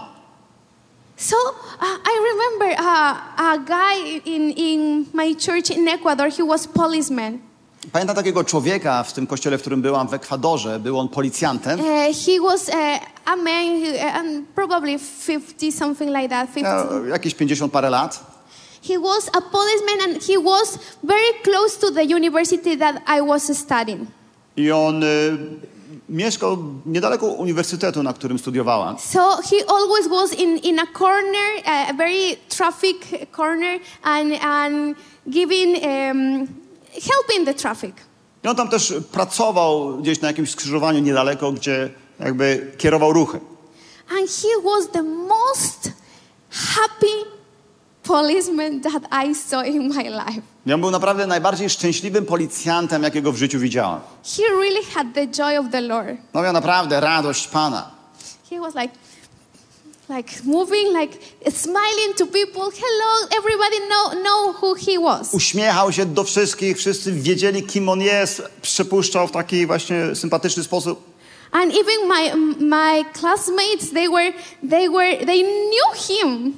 [1.17, 6.67] So uh, I remember uh, a guy in, in my church in Ecuador, he was
[6.67, 7.39] policeman.
[7.91, 10.79] Pamiętam takiego człowieka w tym kościele, w którym byłam w Ekwadorze.
[10.79, 11.79] Był on policjantem.
[11.79, 11.85] Uh,
[12.25, 12.75] he was uh,
[13.25, 16.91] a man, uh, probably 50, something like that, 50.
[16.91, 18.34] Miał jakieś 50 parę lat.
[18.87, 23.57] He was a policeman and he was very close to the university that I was
[23.57, 24.07] studying.
[24.57, 25.07] I on y,
[26.09, 28.97] mieszkał niedaleko uniwersytetu, na którym studiowałam.
[28.99, 34.97] So he always was in, in a corner, a very traffic corner, and, and
[35.29, 36.47] giving, um,
[36.93, 37.95] helping the traffic.
[38.43, 43.41] I on tam też pracował gdzieś na jakimś skrzyżowaniu niedaleko, gdzie jakby kierował ruchem.
[44.09, 45.91] And he was the most
[46.49, 47.34] happy
[48.07, 50.41] policeman that I saw in my life.
[50.65, 53.99] I on był naprawdę najbardziej szczęśliwym policjantem, jakiego w życiu widziałam.
[54.37, 56.17] He really had the joy of the Lord.
[56.33, 57.91] No miał naprawdę radość Pana.
[58.49, 58.93] He was like,
[60.09, 61.17] like moving, like
[61.51, 62.71] smiling to people.
[62.81, 65.33] Hello, everybody know, know who he was.
[65.33, 68.41] Uśmiechał się do wszystkich, wszyscy wiedzieli, kim on jest.
[68.61, 71.15] Przepuszczał w taki właśnie sympatyczny sposób.
[71.51, 72.35] And even my,
[72.65, 74.33] my classmates, they were,
[74.69, 76.53] they were, they knew him.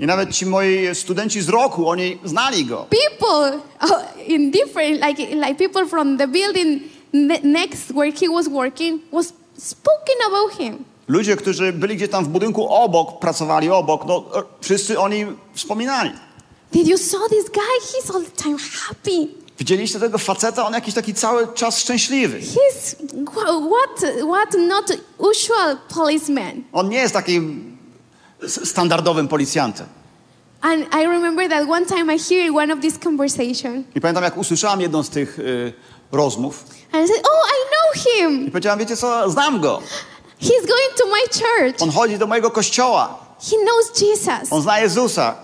[0.00, 2.86] I nawet ci moi studenci z roku, oni znali go.
[2.90, 6.82] People uh, in different, like, like people from the building
[7.12, 10.84] ne- next where he was working was spoken about him.
[11.08, 16.10] Ludzie, którzy byli gdzieś tam w budynku obok, pracowali obok, no e, wszyscy oni wspominali.
[16.72, 17.80] Did you saw this guy?
[17.92, 19.28] He's all the time happy.
[19.58, 20.66] Widzieliście tego faceta?
[20.66, 22.40] On jakiś taki cały czas szczęśliwy.
[22.40, 26.62] He's wha- what what not usual policeman.
[26.72, 27.67] On nie jest takim
[28.64, 29.86] standardowym policjantem.
[30.60, 34.36] And I remember that one time I hear one of this conversation, I pamiętam, jak
[34.36, 35.72] usłyszałam jedną z tych y,
[36.12, 38.50] rozmów and I said, "Oh, I know i him.
[38.50, 39.82] powiedziałam, wiecie co, znam go.
[40.40, 41.82] He's going to my church.
[41.82, 43.18] On chodzi do mojego kościoła.
[43.50, 45.34] He knows Jesus." On zna Jezusa.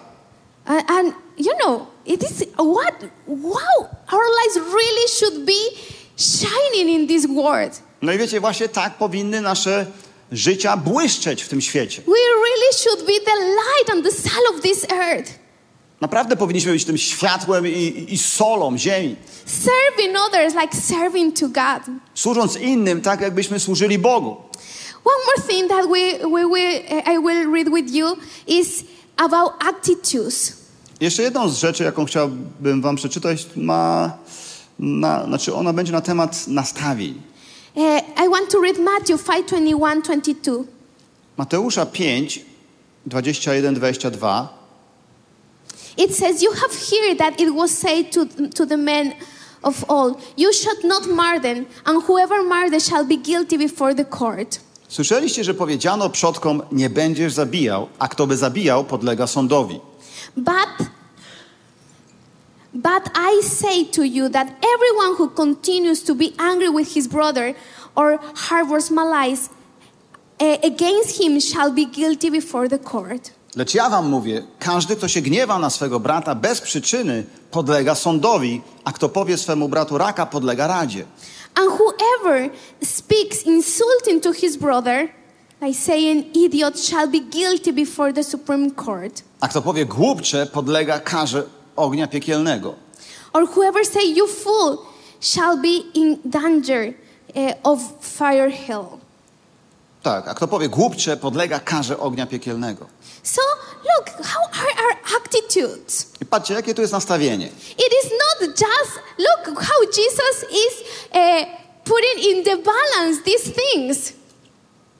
[0.67, 2.95] And, and you know, it is what
[3.27, 5.79] wow, our lives really should be
[6.17, 7.83] shining in this world.
[8.03, 9.87] No i wiecie, właśnie tak powinny nasze
[10.33, 12.03] życia błyszczeć w tym świecie.
[12.07, 15.31] We really should be the light on the salt of this earth.
[16.01, 19.17] Naprawdę powinniśmy być tym światłem i, i, i solą ziemi.
[19.47, 21.97] Serving others like serving to God.
[22.15, 24.37] Służąc innym tak, jakbyśmy służyli Bogu.
[25.05, 26.81] One more thing that we, we, we,
[27.15, 28.17] I will read with you
[28.47, 28.85] is
[29.17, 30.53] about attitudes.
[31.01, 34.13] Jeszcze jedną z rzeczy, jaką chciałbym wam przeczytać, ma,
[34.79, 37.23] na, znaczy ona będzie na temat nastawień.
[37.77, 40.69] Uh, I want to read Matthew 5 21 22.
[41.37, 42.45] Mateusza 5,
[43.09, 44.49] 21, 22.
[45.97, 49.15] It says, You have heard that it was said to, to the men
[49.65, 54.61] of old, You shall not murder, and whoever murders shall be guilty before the court.
[54.89, 59.81] Słyszeliście, że powiedziano przodkom, nie będziesz zabijał, a kto by zabijał, podlega sądowi.
[60.37, 60.89] But,
[62.75, 67.55] but I say to you that everyone who continues to be angry with his brother
[67.97, 69.49] or harbors malice
[70.41, 73.31] eh, against him shall be guilty before the court.
[73.57, 78.63] Lecz ja wam mówię, każdy, kto się gniewa na swego brata bez przyczyny, podlega sądowi,
[78.85, 81.05] a kto powie swemu bratu raka, podlega radzie.
[81.55, 82.51] And whoever
[82.83, 85.09] speaks insulting to his brother,
[85.61, 89.23] like saying idiot, shall be guilty before the Supreme Court.
[89.41, 91.43] A kto powie głupcze, podlega karze
[91.77, 92.75] ognia piekielnego.
[93.33, 94.79] Or whoever say you fool
[95.21, 96.95] shall be in danger
[97.35, 98.99] eh, of fire hell.
[100.03, 102.87] Tak, a kto powie głupcze, podlega karze ognia piekielnego.
[103.23, 103.43] So
[103.85, 106.07] look, how are our attitudes?
[106.21, 107.47] I patrzcie, jakie tu jest nastawienie.
[107.79, 111.45] It is not just look how Jesus is uh,
[111.85, 114.13] putting in the balance these things.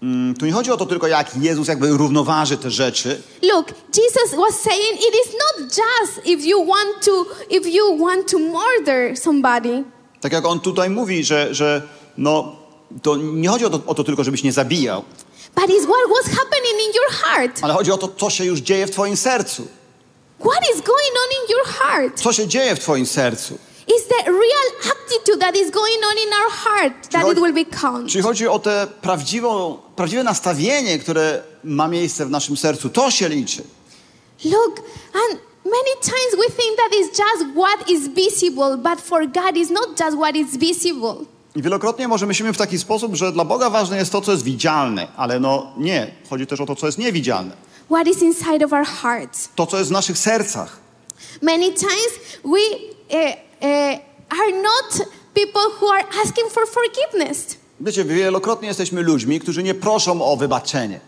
[0.05, 4.35] Mm, Tu nie chodzi o to tylko, jak Jezus jakby równoważy te rzeczy, Look, Jesus
[4.37, 9.17] was saying it is not just if you want to if you want to murder
[9.19, 9.85] somebody.
[10.21, 11.83] Tak jak on tutaj mówi, że, że
[12.19, 12.57] no,
[13.03, 15.05] to nie chodzi o to, o to tylko, żebyś nie zabijał,
[15.55, 17.59] But it's what was happening in your heart.
[17.63, 19.67] ale chodzi o to, co się już dzieje w twoim sercu.
[20.41, 22.21] What is going on in your heart?
[22.21, 23.59] Co się dzieje w twoim sercu?
[23.87, 27.65] Is the real attitude that is going on in our heart that it will be
[27.65, 28.11] count.
[28.11, 32.91] Czyli chodzi o te prawdziwą, prawdziwe nastawienie, które ma miejsce w naszym sercu.
[32.91, 33.63] To się liczy.
[34.45, 34.81] Look,
[35.15, 39.71] and many times we think that is just what is visible, but for God is
[39.71, 41.15] not just what is visible.
[41.57, 44.45] I wielokrotnie może myślimy w taki sposób, że dla Boga ważne jest to, co jest
[44.45, 46.15] widzialne, ale no nie.
[46.31, 47.57] Chodzi też o to, co jest niewidzialne.
[47.91, 49.49] What is inside of our hearts.
[49.55, 50.77] To, co jest w naszych sercach.
[51.43, 52.13] Many times
[52.45, 52.61] we
[53.17, 57.57] uh, uh, are not people who are asking for forgiveness.
[57.81, 61.01] Wiecie, wielokrotnie jesteśmy ludźmi, którzy nie proszą o wybaczenie.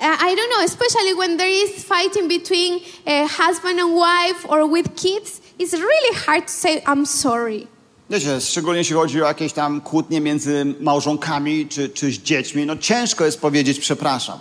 [0.00, 4.70] Uh, I don't know, especially when there is fighting between uh, husband and wife or
[4.70, 7.66] with kids, it's really hard to say, I'm sorry.
[8.10, 12.76] Wiecie, szczególnie jeśli chodzi o jakieś tam kłótnie między małżonkami czy, czy z dziećmi, no
[12.76, 14.38] ciężko jest powiedzieć przepraszam.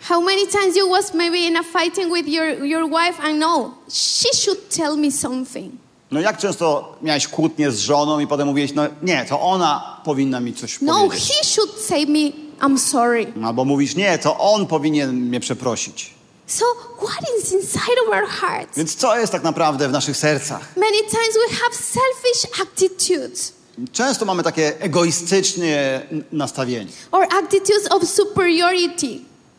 [0.00, 3.30] How many times you was maybe in a fighting with your, your wife?
[3.30, 3.70] I know.
[3.88, 5.72] She should tell me something.
[6.10, 10.40] No jak często miałeś kłótnię z żoną i potem mówiłeś, no nie, to ona powinna
[10.40, 11.28] mi coś No, powiedzieć.
[11.28, 12.18] he should say me,
[12.60, 13.32] I'm sorry.
[13.44, 16.14] Albo mówisz, nie, to on powinien mnie przeprosić.
[16.46, 16.64] So,
[16.98, 18.76] what is inside of our hearts?
[18.76, 20.76] Więc co jest tak naprawdę w naszych sercach?
[20.76, 23.52] Many times we have selfish attitudes
[23.92, 26.02] Często mamy takie egoistyczne
[26.32, 26.90] nastawienie.
[27.12, 29.18] or attitudes of superiority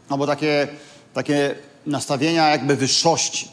[0.09, 0.67] Albo takie,
[1.13, 3.51] takie nastawienia jakby wyższości.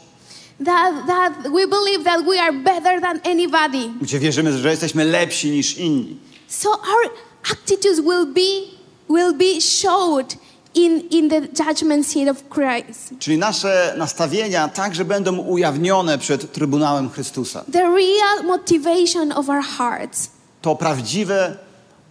[0.65, 3.89] That, that we believe that we are better than anybody.
[4.01, 6.17] Gdzie wierzymy, że jesteśmy lepsi niż inni.
[6.47, 7.11] So, our
[7.51, 8.75] attitudes will be,
[9.09, 10.35] will be showed
[10.75, 13.13] in, in the judgment seat of Christ.
[13.19, 17.63] Czyli nasze nastawienia także będą ujawnione przed Trybunałem Chrystusa.
[17.71, 20.29] The real motivation of our hearts
[20.61, 21.57] To prawdziwe,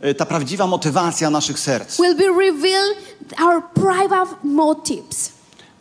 [0.04, 1.98] y, ta prawdziwa motywacja naszych serc.
[1.98, 2.96] will be revealed,
[3.40, 5.32] our private motives.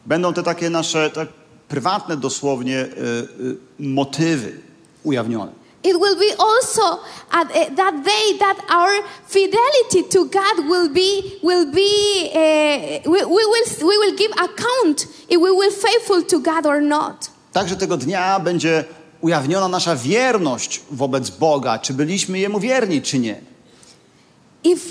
[0.05, 1.27] Będą te takie nasze tak
[1.67, 2.87] prywatne dosłownie y,
[3.39, 4.61] y, motywy
[5.03, 5.51] ujawnione.
[5.83, 6.99] It will be also
[7.31, 13.19] at uh, that day that our fidelity to God will be will be uh, we,
[13.25, 17.29] we will we will give account if we will faithful to God or not.
[17.53, 18.83] Także tego dnia będzie
[19.21, 23.41] ujawniona nasza wierność wobec Boga, czy byliśmy Jemu wierni, czy nie.
[24.63, 24.81] If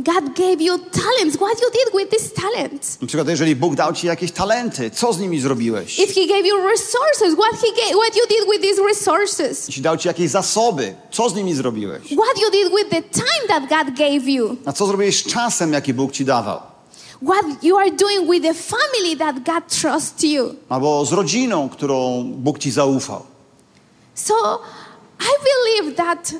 [0.00, 3.00] God gave you talents, what you did with these talents?
[3.00, 5.98] Na przykład, jeżeli Bóg dał ci jakieś talenty, co z nimi zrobiłeś?
[5.98, 9.66] If He gave you resources, what He gave, what you did with these resources?
[9.68, 12.02] Jeśli dał ci jakieś zasoby, co z nimi zrobiłeś?
[12.02, 14.56] What you did with the time that God gave you?
[14.64, 16.60] A co zrobiłeś z czasem, jaki Bóg ci dawał?
[17.22, 20.54] What you are doing with the family that God trusts you?
[20.68, 23.22] Albo z rodziną, którą Bóg ci zaufał.
[24.14, 24.34] So
[25.20, 26.32] I believe that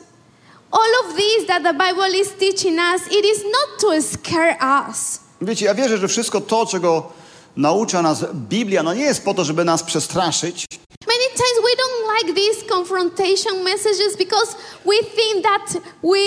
[0.73, 4.57] all of this that the Bible is teaching us, it is not to scare
[4.89, 5.21] us.
[5.41, 7.13] Wiecie, ja wierzę, że wszystko to, czego
[7.57, 10.67] naucza nas Biblia, no nie jest po to, żeby nas przestraszyć,
[11.07, 16.21] Many times we don't like these confrontation messages because we think that we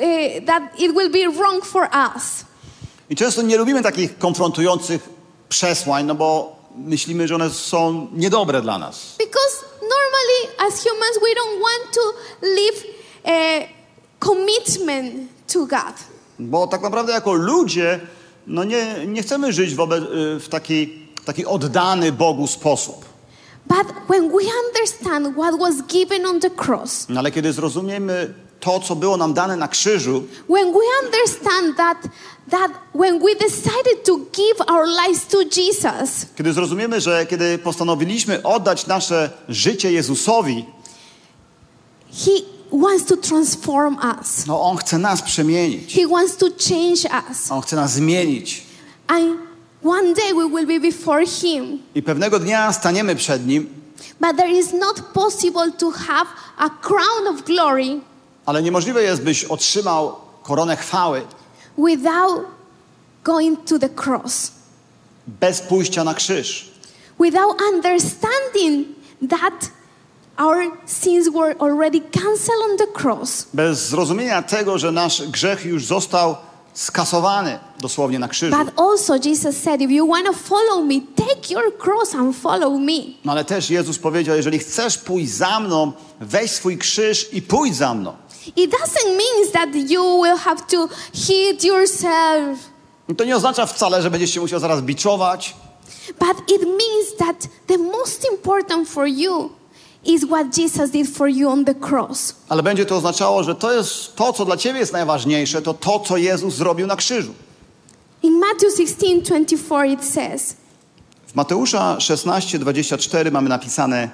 [0.00, 2.44] uh, that it will be wrong for us.
[3.10, 5.08] I często nie lubimy takich konfrontujących
[5.48, 9.16] przesłań, no bo myślimy, że one są niedobre dla nas.
[9.18, 12.84] Because normally as humans we don't want to live
[13.24, 13.68] a
[14.24, 15.14] commitment
[15.52, 15.94] to God.
[16.38, 18.00] Bo tak naprawdę jako ludzie,
[18.46, 20.88] no nie, nie chcemy żyć wobec, y, w taki,
[21.24, 23.04] taki oddany Bogu sposób.
[23.66, 28.80] But when we understand what was given on the cross, No ale kiedy zrozumiemy to,
[28.80, 31.98] co było nam dane na krzyżu, when we understand that
[32.50, 38.42] that when we decided to give our lives to Jesus, kiedy zrozumiemy, że kiedy postanowiliśmy
[38.42, 40.66] oddać nasze życie Jezusowi,
[42.24, 44.46] he wants to transform us.
[44.46, 45.94] no On chce nas przemienić.
[45.94, 47.50] He wants to change us.
[47.50, 48.62] On chce nas zmienić.
[49.06, 49.38] And
[49.82, 51.78] one day we will be before him.
[51.94, 53.66] I pewnego dnia staniemy przed Nim,
[54.20, 56.26] But there is not possible to have
[56.58, 58.00] a crown of glory
[58.46, 61.22] ale niemożliwe jest, byś otrzymał koronę chwały
[61.78, 62.46] without
[63.24, 64.50] going to the cross.
[65.26, 66.70] bez pójścia na krzyż.
[67.20, 68.88] Without understanding
[69.28, 69.70] that
[70.38, 73.46] our sins were already cancelled on the cross.
[73.54, 76.36] Bez zrozumienia tego, że nasz grzech już został
[76.74, 78.56] skasowany dosłownie na krzyżu.
[78.56, 82.80] But also Jesus said, if you want to follow me, take your cross and follow
[82.80, 83.14] me.
[83.24, 87.76] No ale też Jezus powiedział, jeżeli chcesz pójść za mną, weź swój krzyż i pójdź
[87.76, 88.16] za mną.
[88.56, 92.58] It doesn't mean that you will have to hit yourself,
[93.16, 95.56] to nie oznacza wcale, że będziesz się musiał zaraz biczować,
[96.18, 99.50] but it means that the most important for you
[100.06, 102.34] is what Jesus did for you on the cross.
[102.48, 106.00] ale będzie to oznaczało, że to jest to, co dla ciebie jest najważniejsze, to to,
[106.00, 107.32] co Jezus zrobił na krzyżu.
[108.22, 110.56] In Matthew 16 24, it says,
[111.26, 114.10] W Mateusza 16, 24 mamy napisane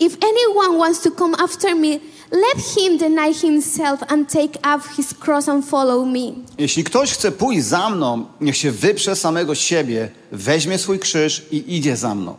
[0.00, 1.88] If anyone wants to come after me,
[2.32, 6.32] let him deny himself and take up his cross and follow me.
[6.58, 11.76] Jeśli ktoś chce pójść za mną, niech się wyprze samego siebie, weźmie swój krzyż i
[11.76, 12.36] idzie za mną.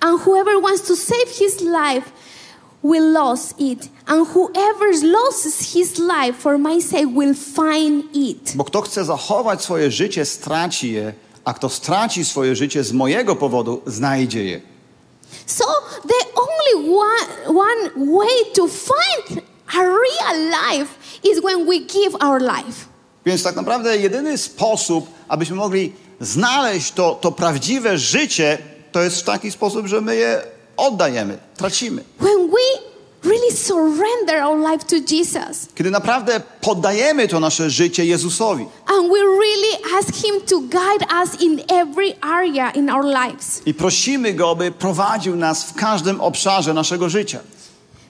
[0.00, 2.10] And whoever wants to save his life
[2.82, 3.88] will lose it.
[4.06, 8.52] And whoever loses his life for my sake will find it.
[8.54, 11.14] Bo kto chce zachować swoje życie, straci je,
[11.44, 14.60] a kto straci swoje życie z mojego powodu, znajdzie je.
[15.46, 15.64] So
[16.02, 19.42] the only one, one way to find
[19.74, 22.86] a real life is when we give our life.
[23.26, 28.58] Więc tak naprawdę jedyny sposób, abyśmy mogli znaleźć to, to prawdziwe życie,
[28.92, 30.42] to jest w taki sposób, że my je
[30.76, 32.04] oddajemy, tracimy.
[32.20, 32.35] When
[33.26, 39.18] really surrender our life to Jesus Kiedy naprawdę poddajemy to nasze życie Jezusowi and we
[39.18, 44.56] really ask Him to guide us in every area in our lives, i prosimy Go,
[44.56, 47.38] by prowadził nas w każdym obszarze naszego życia.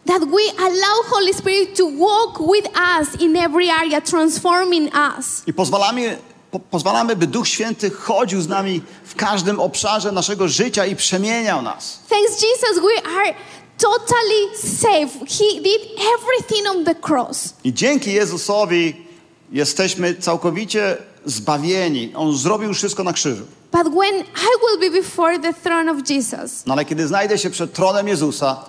[0.06, 2.68] that we allow Holy Spirit to walk with
[3.00, 5.42] us in every area, transforming us.
[5.46, 6.18] I pozwalamy,
[6.50, 11.62] po, pozwalamy, by Duch Święty chodził z nami w każdym obszarze naszego życia i przemieniał
[11.62, 11.98] nas.
[12.08, 13.34] Thanks Jesus, we are
[13.78, 15.08] totally safe.
[15.28, 15.80] He did
[16.16, 17.54] everything on the cross.
[17.64, 19.06] I dzięki Jezusowi
[19.52, 22.12] jesteśmy całkowicie zbawieni.
[22.16, 23.44] On zrobił wszystko na krzyżu.
[23.72, 27.50] But when I will be before the throne of Jesus, No ale kiedy znajdę się
[27.50, 28.64] przed tronem Jezusa,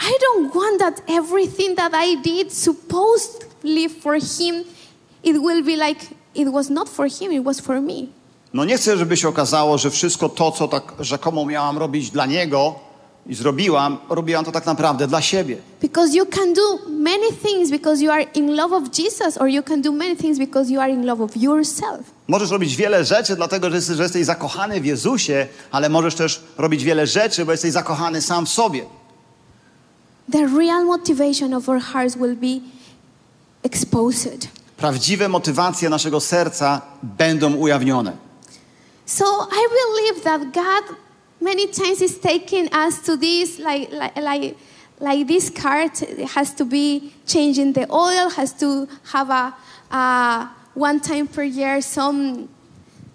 [0.00, 4.64] I don't want that everything that I did supposedly for Him,
[5.24, 7.94] it will be like it was not for Him, it was for me.
[8.54, 12.26] no nie chcę, żeby się okazało, że wszystko to, co tak rzekomo miałam robić dla
[12.26, 12.74] Niego
[13.26, 15.56] i zrobiłam, robiłam to tak naprawdę dla siebie.
[15.82, 19.62] Because you can do many things because you are in love of Jesus, or you
[19.62, 22.00] can do many things because you are in love of yourself.
[22.28, 26.42] Możesz robić wiele rzeczy, dlatego że jesteś, że jesteś zakochany w Jezusie, ale możesz też
[26.58, 28.84] robić wiele rzeczy, bo jesteś zakochany sam w sobie.
[30.32, 32.60] The real motivation of our hearts will be
[33.62, 34.48] exposed.
[34.76, 38.12] Prawdziwe motywacje naszego serca będą ujawnione.
[39.06, 40.96] So I believe that God
[41.42, 44.54] many times is taking us to this like like like,
[45.00, 45.98] like this cart
[46.34, 49.54] has to be changing the oil, has to have a,
[49.90, 52.48] a one time per year some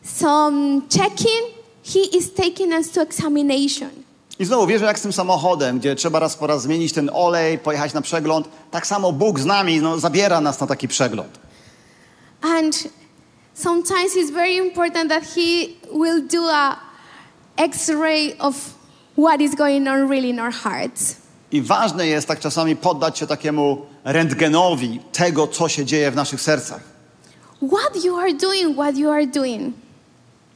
[0.03, 1.53] some checking.
[1.83, 4.03] He is taking us to examination.
[4.39, 7.57] I znowu wierzę jak z tym samochodem, gdzie trzeba raz po raz zmienić ten olej,
[7.57, 8.49] pojechać na przegląd.
[8.71, 11.39] Tak samo Bóg z nami no, zabiera nas na taki przegląd.
[12.41, 12.89] And
[13.53, 16.86] sometimes it's very important that he will do a
[17.57, 18.55] x-ray of
[19.17, 21.15] what is going on really in our hearts.
[21.51, 26.41] I ważne jest tak czasami poddać się takiemu rentgenowi tego, co się dzieje w naszych
[26.41, 26.81] sercach.
[27.61, 29.73] What you are doing, what you are doing.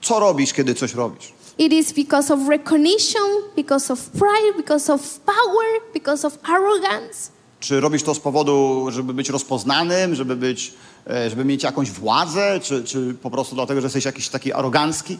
[0.02, 1.34] Co robisz, kiedy coś robisz?
[1.58, 3.22] It is because of recognition,
[3.56, 7.32] because of pride, because of power, because of arrogance.
[7.60, 10.74] Czy robisz to z powodu, żeby być rozpoznanym, żeby, być,
[11.10, 15.18] e, żeby mieć jakąś władzę, czy, czy po prostu dlatego, że jesteś jakiś taki arogancki?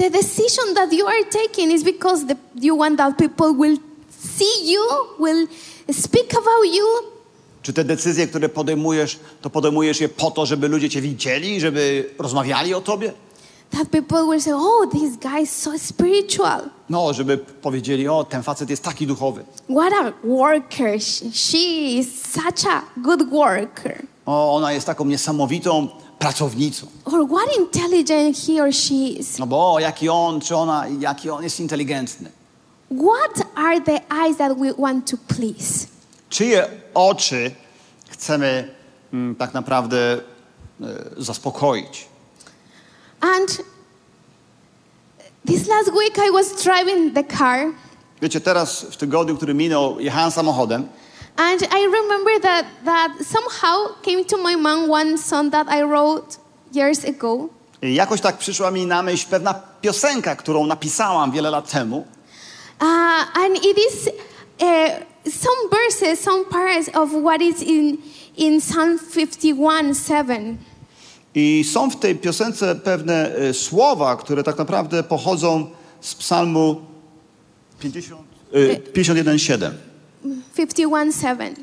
[0.00, 3.76] The decision that you are taking is because the, you want that people will
[4.08, 4.82] see you,
[5.18, 5.46] will
[5.92, 6.86] speak about you,
[7.62, 12.10] Czy te decyzje, które podejmujesz, to podejmujesz je po to, żeby ludzie cię widzieli, żeby
[12.18, 13.12] rozmawiali o tobie?
[13.70, 16.70] that people will say, oh, this guy is so spiritual.
[16.88, 19.44] No, żeby powiedzieli, o, ten facet jest taki duchowy.
[19.68, 21.00] What a worker.
[21.32, 21.58] She,
[21.98, 24.02] is such a good worker.
[24.26, 25.88] O, ona jest taką niesamowitą
[26.20, 26.86] pracownicą.
[27.04, 29.38] Or what intelligent he or she is.
[29.38, 32.30] No bo jaki on, czy ona, jaki on jest inteligentny.
[32.90, 35.86] What are the eyes that we want to please?
[36.28, 37.50] Czyje oczy
[38.08, 38.74] chcemy
[39.12, 40.20] mm, tak naprawdę
[40.80, 42.08] e, zaspokoić?
[43.20, 43.62] And
[45.46, 47.72] this last week I was driving the car
[48.22, 50.88] Wiecie, teraz w tygodniu, który minął, jechałem samochodem
[51.40, 56.36] and I remember that, that somehow came to my mind one song that I wrote
[56.72, 57.48] years ago.
[57.82, 62.04] i jakoś tak przyszła mi na myśl pewna piosenka, którą napisałam wiele lat temu.
[62.80, 62.86] Uh,
[63.34, 64.08] and it is
[64.60, 64.66] uh,
[65.32, 67.98] some verses, some parts of what is in,
[68.36, 70.58] in Psalm 51 7.
[71.34, 75.70] I są w tej piosence pewne e, słowa, które tak naprawdę pochodzą
[76.00, 76.80] z psalmu
[77.80, 78.20] 50,
[78.52, 79.70] e, 51,7.
[80.52, 81.54] 51 7.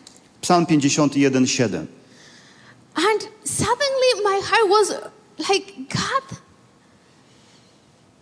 [0.41, 1.87] Psalm 51,7.
[2.95, 4.93] And suddenly my heart was
[5.49, 6.37] like, God,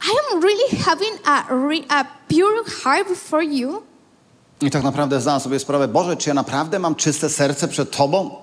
[0.02, 3.84] I am really having a, re- a pure heart before you.
[4.62, 8.36] I tak naprawdę zdałem sobie sprawę, Boże, czy ja naprawdę mam czyste serce przed Tobą?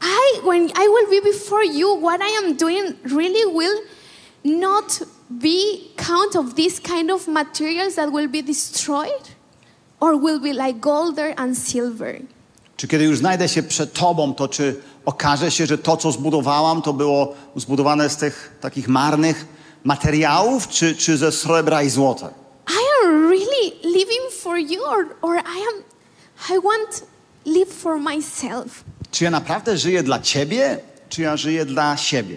[0.00, 3.80] I, when I will be before you, what I am doing really will
[4.44, 9.37] not be count of this kind of materials that will be destroyed
[10.00, 12.20] or will be like gold and silver.
[12.76, 16.82] Czy kiedy już znajdę się przed Tobą, to czy okaże się, że to, co zbudowałam,
[16.82, 19.46] to było zbudowane z tych takich marnych
[19.84, 22.30] materiałów, czy, czy ze srebra i złota?
[22.68, 25.82] I am really living for you or, or I am
[26.50, 27.02] I want
[27.46, 28.84] live for myself.
[29.10, 30.78] Czy ja naprawdę żyję dla Ciebie,
[31.08, 32.36] czy ja żyję dla siebie?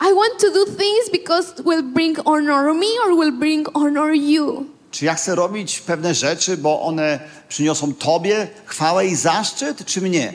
[0.00, 4.66] I want to do things because will bring honor me or will bring honor you.
[4.92, 10.32] Czy ja chcę robić pewne rzeczy, bo one przyniosą Tobie chwałę i zaszczyt, czy mnie?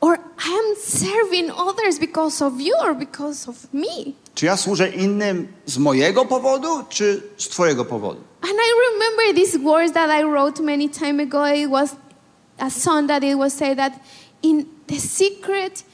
[0.00, 4.12] Or I am serving others because of you or because of me.
[4.34, 8.20] Czy ja służę innym z mojego powodu, czy z Twojego powodu?
[8.42, 11.46] And I remember these words that I wrote many time ago.
[11.46, 11.90] It was
[12.58, 13.92] a song that it was said that
[14.42, 15.84] in the secret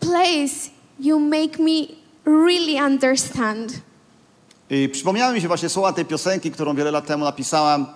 [0.00, 0.70] place
[1.00, 1.88] you make me
[2.24, 3.80] really understand.
[4.70, 7.86] I przypomniały mi się właśnie słowa tej piosenki, którą wiele lat temu napisałam.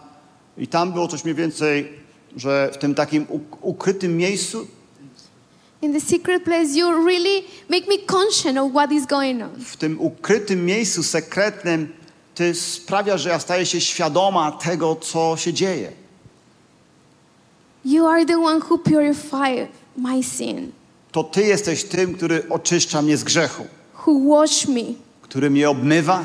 [0.59, 1.93] I tam było coś mniej więcej,
[2.37, 4.67] że w tym takim uk- ukrytym miejscu,
[5.83, 9.51] In the secret place you really make me conscious of what is going on.
[9.65, 11.93] w tym ukrytym miejscu sekretnym,
[12.35, 15.93] Ty sprawiasz, że ja staję się świadoma tego, co się dzieje.
[17.85, 20.73] You are the one who purified my sin,
[21.13, 23.67] To Ty jesteś tym, który oczyszcza mnie z grzechu,
[24.07, 24.83] who washed me.
[25.23, 26.25] który mnie obmywa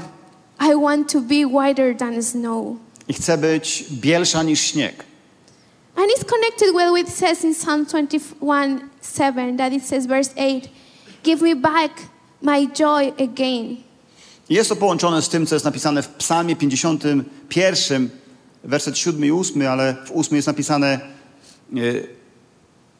[0.60, 2.76] I want to be whiter than snow.
[3.08, 5.04] i chce być bielsza niż śnieg.
[5.96, 10.32] And it's connected with what it says in Psalm 21 7, that it says, verse
[10.38, 10.70] 8,
[11.24, 11.92] Give me back
[12.42, 13.78] my joy again.
[14.50, 18.10] Jest to połączone z tym, co jest napisane w Psalmie 51,
[18.64, 21.00] werset 7 i 8, ale w 8 jest napisane:
[21.76, 21.80] e,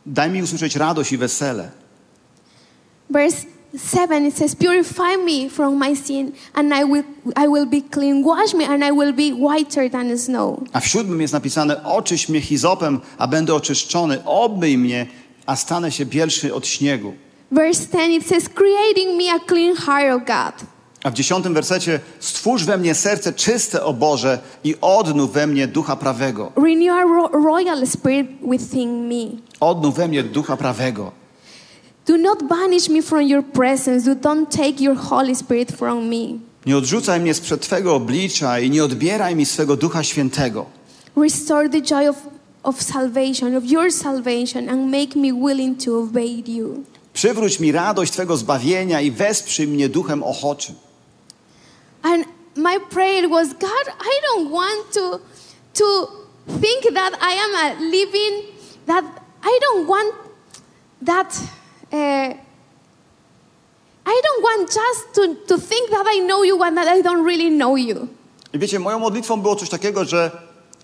[0.06, 1.72] Daj mi usłyszeć radość i wesele.
[3.10, 3.46] Verse
[3.78, 7.04] 7, it says, Purify me from my sin, and I will,
[7.36, 8.24] I will be clean.
[8.24, 10.64] Wash me, and I will be whiter than snow.
[10.74, 14.24] A w siódmym jest napisane: Oczyś mnie hizopem, a będę oczyszczony.
[14.26, 15.06] Obmyj mnie,
[15.46, 17.14] a stanę się bielszy od śniegu.
[17.52, 20.68] Verse 10, it says, Creating me a clean heart, O God.
[21.04, 25.68] A w dziesiątym wersecie: Stwórz we mnie serce czyste, o Boże, i odnów we mnie
[25.68, 26.52] ducha prawego.
[26.56, 29.38] Renew a ro- royal spirit within me.
[29.60, 31.12] Odnów we mnie ducha prawego.
[32.06, 34.06] Do not banish me from your presence.
[34.06, 36.40] Do not take your Holy Spirit from me.
[36.66, 40.66] Nie odrzucaj mnie sprzed Twego oblicza i nie odbieraj mi swego ducha świętego.
[41.18, 42.16] Restore the joy of,
[42.64, 46.84] of salvation, of your salvation, and make me willing to obey you.
[47.14, 50.76] Przywróć mi radość Twego zbawienia i wesprzyj mnie duchem ochoczym.
[52.02, 52.26] And
[52.56, 55.20] my prayer was, God, I don't want to,
[55.74, 56.08] to
[56.62, 58.46] think that I am a living,
[58.86, 59.06] that
[59.44, 60.14] I don't want
[61.06, 61.42] that.
[61.92, 62.34] Uh,
[64.08, 67.26] I don't want just to, to think that I know you and that I don't
[67.26, 68.08] really know you.
[68.54, 70.32] I wiecie, moją modlitwą było coś takiego, że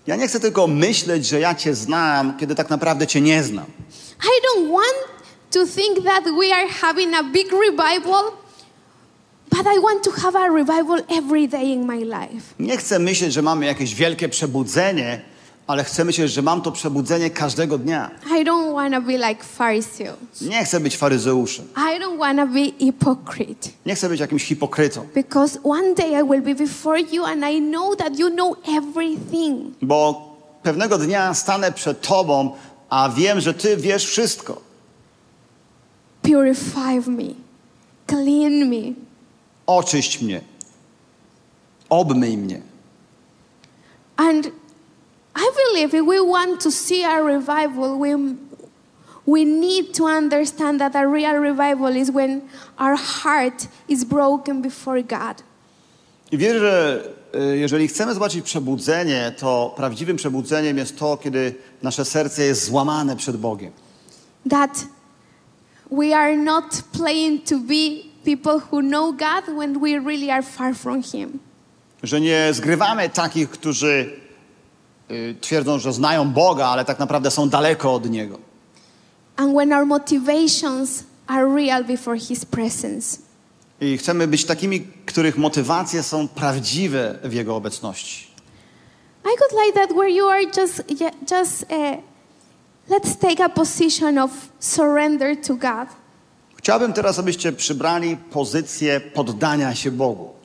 [0.06, 3.66] ja nie chcę tylko myśleć, że ja Cię znam, kiedy tak naprawdę Cię nie znam.
[4.24, 4.96] I don't want
[5.50, 8.32] to think that we are having a big revival,
[9.50, 12.54] but I want to have a revival every day in my life.
[12.58, 15.22] Nie chcę myśleć, że mamy jakieś wielkie przebudzenie,
[15.72, 18.10] ale chcę myśleć, że mam to przebudzenie każdego dnia.
[18.26, 19.44] I don't want to be like.
[20.40, 21.64] Nie chcę być faryzeuszem.
[21.76, 23.68] I don't want to be hypocrite.
[23.86, 25.06] Nie chcę być jakimś hipokrytą.
[25.14, 29.74] Because one day I will be before you and I know that you know everything.
[29.82, 30.32] Bo
[30.62, 32.56] pewnego dnia stanę przed Tobą,
[32.90, 34.60] a wiem, że Ty wiesz wszystko.
[36.22, 37.34] Purify me,
[38.06, 38.92] clean me.
[39.66, 40.40] Oczyść mnie.
[41.88, 42.60] Obmyj mnie.
[44.16, 44.61] And
[45.34, 48.14] I believe if we want to see a revival, we,
[49.26, 52.42] we need to understand that a real revival is when
[52.78, 55.42] our heart is broken before God.
[56.32, 57.04] I wierzę, że
[57.34, 63.16] y, jeżeli chcemy zobaczyć przebudzenie, to prawdziwym przebudzeniem jest to, kiedy nasze serce jest złamane
[63.16, 63.72] przed Bogiem.
[64.50, 64.86] That
[65.90, 70.74] we are not playing to be people who know God when we really are far
[70.74, 71.38] from Him.
[72.02, 74.21] Że nie zgrywamy takich, którzy
[75.40, 78.38] twierdzą, że znają Boga, ale tak naprawdę są daleko od Niego.
[79.36, 83.18] And when our motivations are real before His presence.
[83.80, 88.26] I chcemy być takimi, których motywacje są prawdziwe w Jego obecności.
[89.24, 89.28] I
[89.66, 90.82] like that where you are just,
[91.30, 91.96] just uh,
[92.88, 94.30] let's take a position of
[94.60, 95.88] surrender to God.
[96.56, 100.41] Chciałbym teraz, abyście przybrali pozycję poddania się Bogu.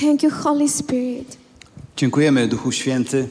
[0.00, 1.36] Thank you, Holy Spirit.
[1.96, 3.28] Dziękujemy, Duchu Święty,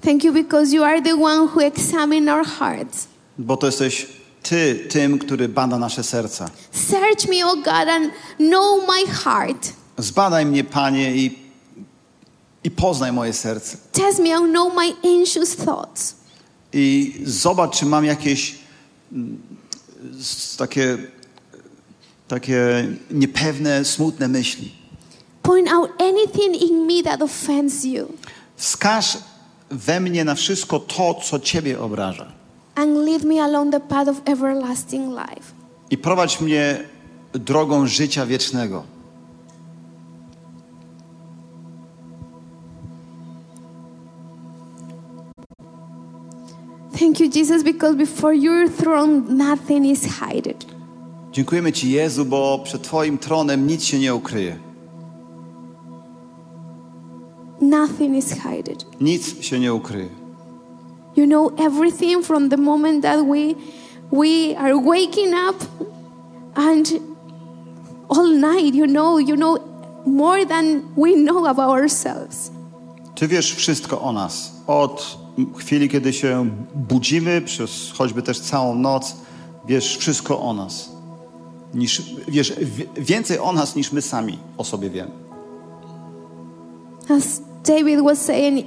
[0.00, 3.06] Thank you because you are the one who examine our hearts.
[3.38, 4.06] bo to jesteś
[4.42, 6.50] Ty tym, który bada nasze serca.
[6.72, 9.72] Search me, O God, and know my heart.
[9.98, 11.38] Zbadaj mnie, Panie, i,
[12.64, 13.76] i poznaj moje serce.
[13.92, 16.14] Test me and know my anxious thoughts.
[16.72, 18.54] I zobacz, czy mam jakieś
[19.12, 19.38] mm,
[20.58, 20.98] takie,
[22.28, 24.72] takie niepewne, smutne myśli.
[25.44, 28.06] Point out anything in me that offends you
[28.56, 29.18] Wskaż
[29.70, 32.32] we mnie na wszystko to, co Ciebie obraża.
[32.76, 35.52] and lead me along the path of everlasting life.
[35.90, 36.84] I prowadź mnie
[37.32, 38.84] drogą życia wiecznego.
[46.92, 50.54] Thank you, Jesus, because before your throne nothing is hidden.
[51.32, 54.58] Dziękujemy Ci, Jezu, bo przed Twoim tronem nic się nie ukryje.
[57.70, 58.76] Nothing is hidden.
[59.00, 60.08] Nic się nie ukryje.
[61.16, 63.54] You know everything from the moment that we
[64.12, 65.64] we are waking up
[66.54, 66.92] and
[68.08, 68.74] all night.
[68.74, 69.58] You know, you know
[70.06, 72.50] more than we know about ourselves.
[73.14, 74.52] Ty wiesz wszystko o nas.
[74.66, 75.18] Od
[75.56, 79.16] chwili, kiedy się budzimy, przez choćby też całą noc,
[79.66, 80.90] wiesz wszystko o nas.
[81.74, 82.52] Niż, wiesz
[82.96, 85.10] więcej o nas, niż my sami o sobie wiemy.
[87.08, 88.66] As David was saying,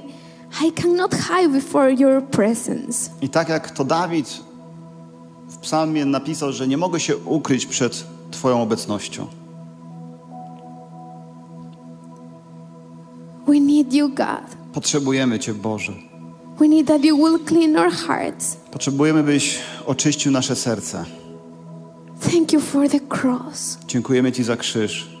[0.66, 3.10] I cannot hide before your presence.
[3.22, 4.40] I tak jak to Dawid
[5.48, 9.26] w psalmie napisał, że nie mogę się ukryć przed Twoją obecnością.
[13.46, 14.56] We need you, God.
[14.72, 15.92] Potrzebujemy Cię, Boże.
[16.58, 18.56] We need that you will clean our hearts.
[18.70, 21.04] Potrzebujemy, byś oczyścił nasze serca.
[22.32, 23.78] Thank you for the cross.
[23.86, 25.17] Dziękujemy Ci za krzyż.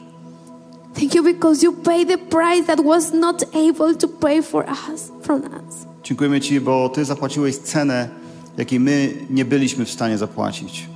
[0.98, 5.12] Thank you because you paid the price that was not able to pay for us
[5.22, 5.86] from us.
[6.04, 8.08] Dziękujemy Ci, bo Ty zapłaciłeś cenę,
[8.56, 10.88] jakiej my nie byliśmy w stanie zapłacić.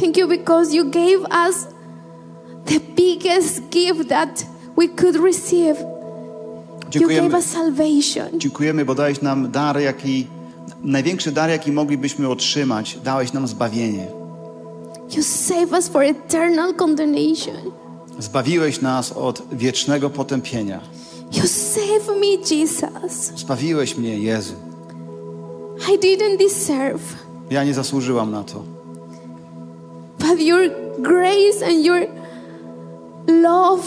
[0.00, 1.66] Thank you because you gave us
[2.66, 4.46] the biggest gift that
[4.76, 5.80] we could receive.
[5.80, 5.86] You
[6.84, 8.40] gave Dziękujemy, us salvation.
[8.40, 10.26] dziękujemy, bo dałeś nam dar, jaki,
[10.82, 12.98] największy dar, jaki moglibyśmy otrzymać.
[13.04, 14.21] Dałeś nam zbawienie.
[15.16, 17.56] You save us for eternal condemnation.
[18.18, 20.80] Zbawiłeś nas od wiecznego potępienia.
[21.32, 23.32] You save me, Jesus.
[23.36, 24.54] Zbawiłeś mnie, Jezu.
[25.94, 27.02] I didn't deserve,
[27.50, 28.62] Ja nie zasłużyłam na to.
[30.18, 32.00] but your grace and your
[33.42, 33.82] love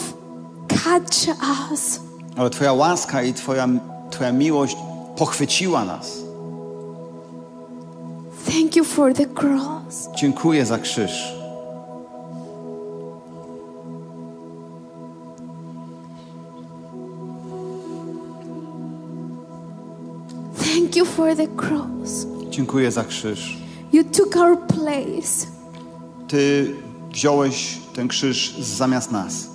[0.68, 1.28] catch
[1.72, 2.00] us.
[2.36, 3.68] Ale Twoja łaska i Twoja,
[4.10, 4.76] twoja miłość
[5.16, 6.12] pochwyciła nas.
[8.46, 10.08] Thank you for the cross.
[10.16, 11.32] Dziękuję za krzyż.
[20.58, 22.26] Thank you for the cross.
[22.50, 23.56] Dziękuję za krzyż.
[23.92, 25.46] You took our place.
[26.28, 26.74] Ty
[27.12, 29.48] wziąłeś ten krzyż zamiast nas.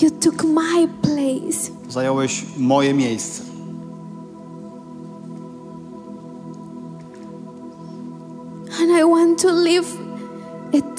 [0.00, 1.70] You took my place.
[1.88, 3.45] Zająłeś moje miejsce.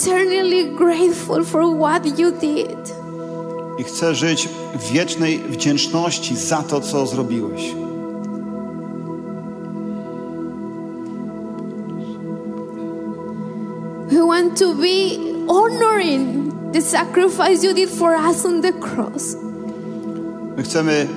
[0.08, 2.94] Eternally grateful for what you did.
[3.78, 7.76] I chcę żyć w wiecznej wdzięczności za to, co zrobiłeś.
[14.08, 15.18] We want to be
[15.48, 19.36] honoring the sacrifice you did for us on the cross.
[20.58, 21.08] My chcemy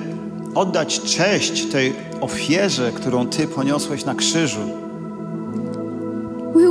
[0.55, 4.80] oddać cześć tej ofierze, którą Ty poniosłeś na krzyżu.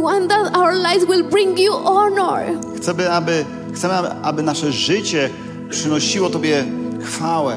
[0.00, 2.58] Want that our lives will bring you honor.
[2.76, 3.44] Chcemy, aby,
[3.74, 5.30] chcemy, aby nasze życie
[5.70, 6.64] przynosiło Tobie
[7.02, 7.56] chwałę.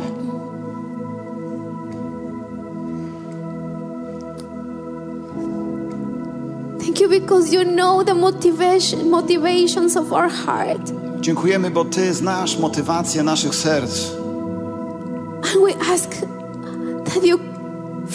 [6.80, 10.92] Thank you because you know the motivation, motivations of our heart.
[11.20, 14.12] Dziękujemy, bo Ty znasz motywację naszych serc.
[15.44, 16.10] And we ask
[17.06, 17.53] that you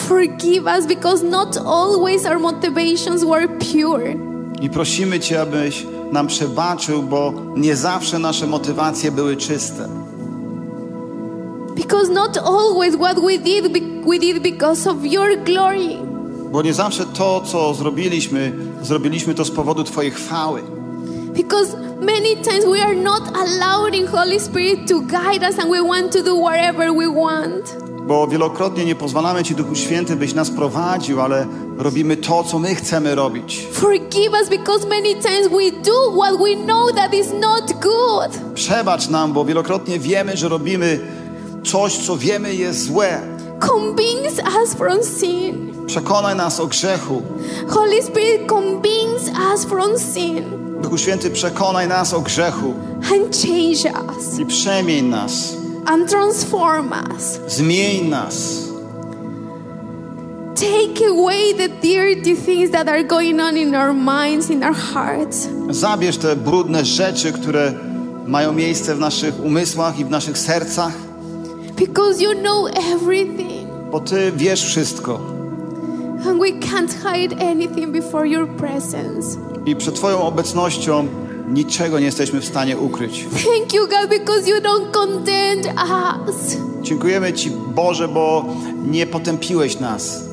[0.09, 4.15] forgive us because not always our motivations were pure.
[4.61, 9.89] I prosimy Cię, abyś nam przebaczył, bo nie zawsze nasze motywacje były czyste.
[11.75, 13.73] Because not always what we did,
[14.05, 15.97] we did because of your glory.
[16.51, 20.61] Bo nie zawsze to, co zrobiliśmy, zrobiliśmy to z powodu Twojej chwały.
[21.33, 26.11] Because many times we are not allowing Holy Spirit to guide us and we want
[26.11, 27.88] to do whatever we want.
[28.09, 32.75] Bo wielokrotnie nie pozwalamy Ci, Duchu Święty, byś nas prowadził, ale robimy to, co my
[32.75, 33.67] chcemy robić.
[33.71, 38.53] Forgive us because many times we do what we know that is not good.
[38.53, 40.99] Przebacz nam, bo wielokrotnie wiemy, że robimy
[41.65, 43.21] coś, co wiemy jest złe.
[43.59, 45.73] Convince us from sin.
[45.87, 47.21] Przekonaj nas o grzechu.
[47.67, 50.43] Holy Spirit, convince us from sin
[50.81, 52.73] Duchu Święty, przekonaj nas o grzechu
[53.13, 55.58] and change us i przemień nas.
[55.89, 57.39] And transform us.
[57.47, 58.69] Zmień nas.
[60.55, 65.47] Take away the dirty things that are going on in our minds, in our hearts.
[65.69, 67.73] Zabierz te brudne rzeczy, które
[68.27, 70.93] mają miejsce w naszych umysłach i w naszych sercach,
[71.75, 75.19] Because you know everything bo Ty wiesz wszystko.
[76.27, 79.37] and we can't hide anything before your presence.
[79.65, 81.07] I przed Twoją obecnością
[81.53, 83.25] niczego nie jesteśmy w stanie ukryć.
[83.31, 85.61] Thank you, God, because you don't condemn
[86.27, 86.57] us.
[86.81, 88.45] Dziękujemy Ci, Boże, bo
[88.91, 90.23] nie potępiłeś nas.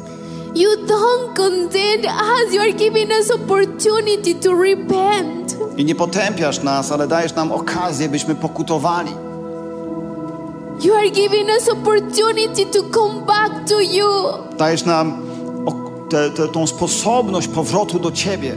[0.55, 2.55] You don't condemn us.
[2.55, 5.57] You are giving us opportunity to repent.
[5.77, 9.11] I nie potępiasz nas, ale dajesz nam okazję, byśmy pokutowali.
[10.85, 14.07] You are giving us opportunity to come back to you.
[14.59, 15.23] Dajesz nam
[16.11, 18.57] tę- tę- tą sposobność powrotu do Ciebie.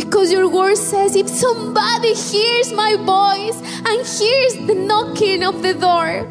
[0.00, 3.56] Because your word says if somebody hears my voice
[3.88, 6.24] and hears the knocking of the door,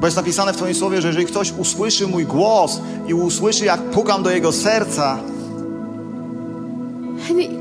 [0.00, 3.80] Bo jest napisane w Twoim słowie, że jeżeli ktoś usłyszy mój głos i usłyszy, jak
[3.82, 5.18] pukam do jego serca,
[7.30, 7.60] and y-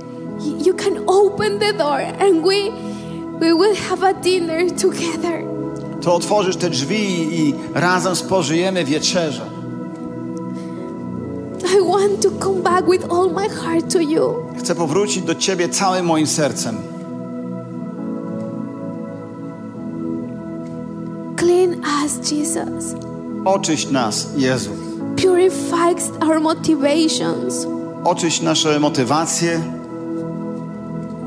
[0.65, 2.71] you can open the door and we
[3.39, 5.43] we will have a dinner together.
[6.01, 9.41] to otworzysz te drzwi i razem spożyjemy wieczerze.
[11.65, 14.45] I want to come back with all my heart to you.
[14.57, 16.77] Chcę powrócić do Ciebie całym moim sercem.
[21.37, 22.95] Clean us, Jesus.
[23.45, 24.71] Oczyść nas, Jezu.
[25.15, 27.67] Purify our motivations.
[28.03, 29.61] Oczyść nasze motywacje,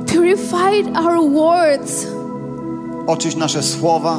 [0.06, 2.06] Purify our words.
[3.06, 4.18] oczyść nasze słowa.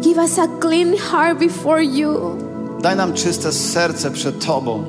[0.00, 2.36] Give us a clean heart before you.
[2.86, 4.84] Daj nam czyste serce przed Tobą.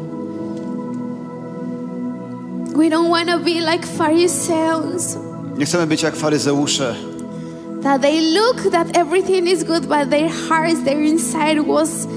[2.75, 5.17] We don't want to be like Pharisees.
[5.57, 6.95] Nie chcemy być jak faryzeusze,
[7.83, 12.07] That they look that everything is good, but their hearts, their inside was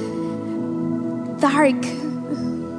[1.40, 1.86] dark.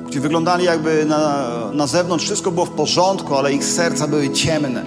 [0.07, 4.83] gdzie wyglądali jakby na, na zewnątrz wszystko było w porządku, ale ich serca były ciemne.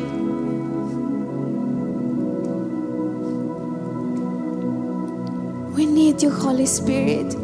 [5.77, 7.44] We need you, Holy Spirit.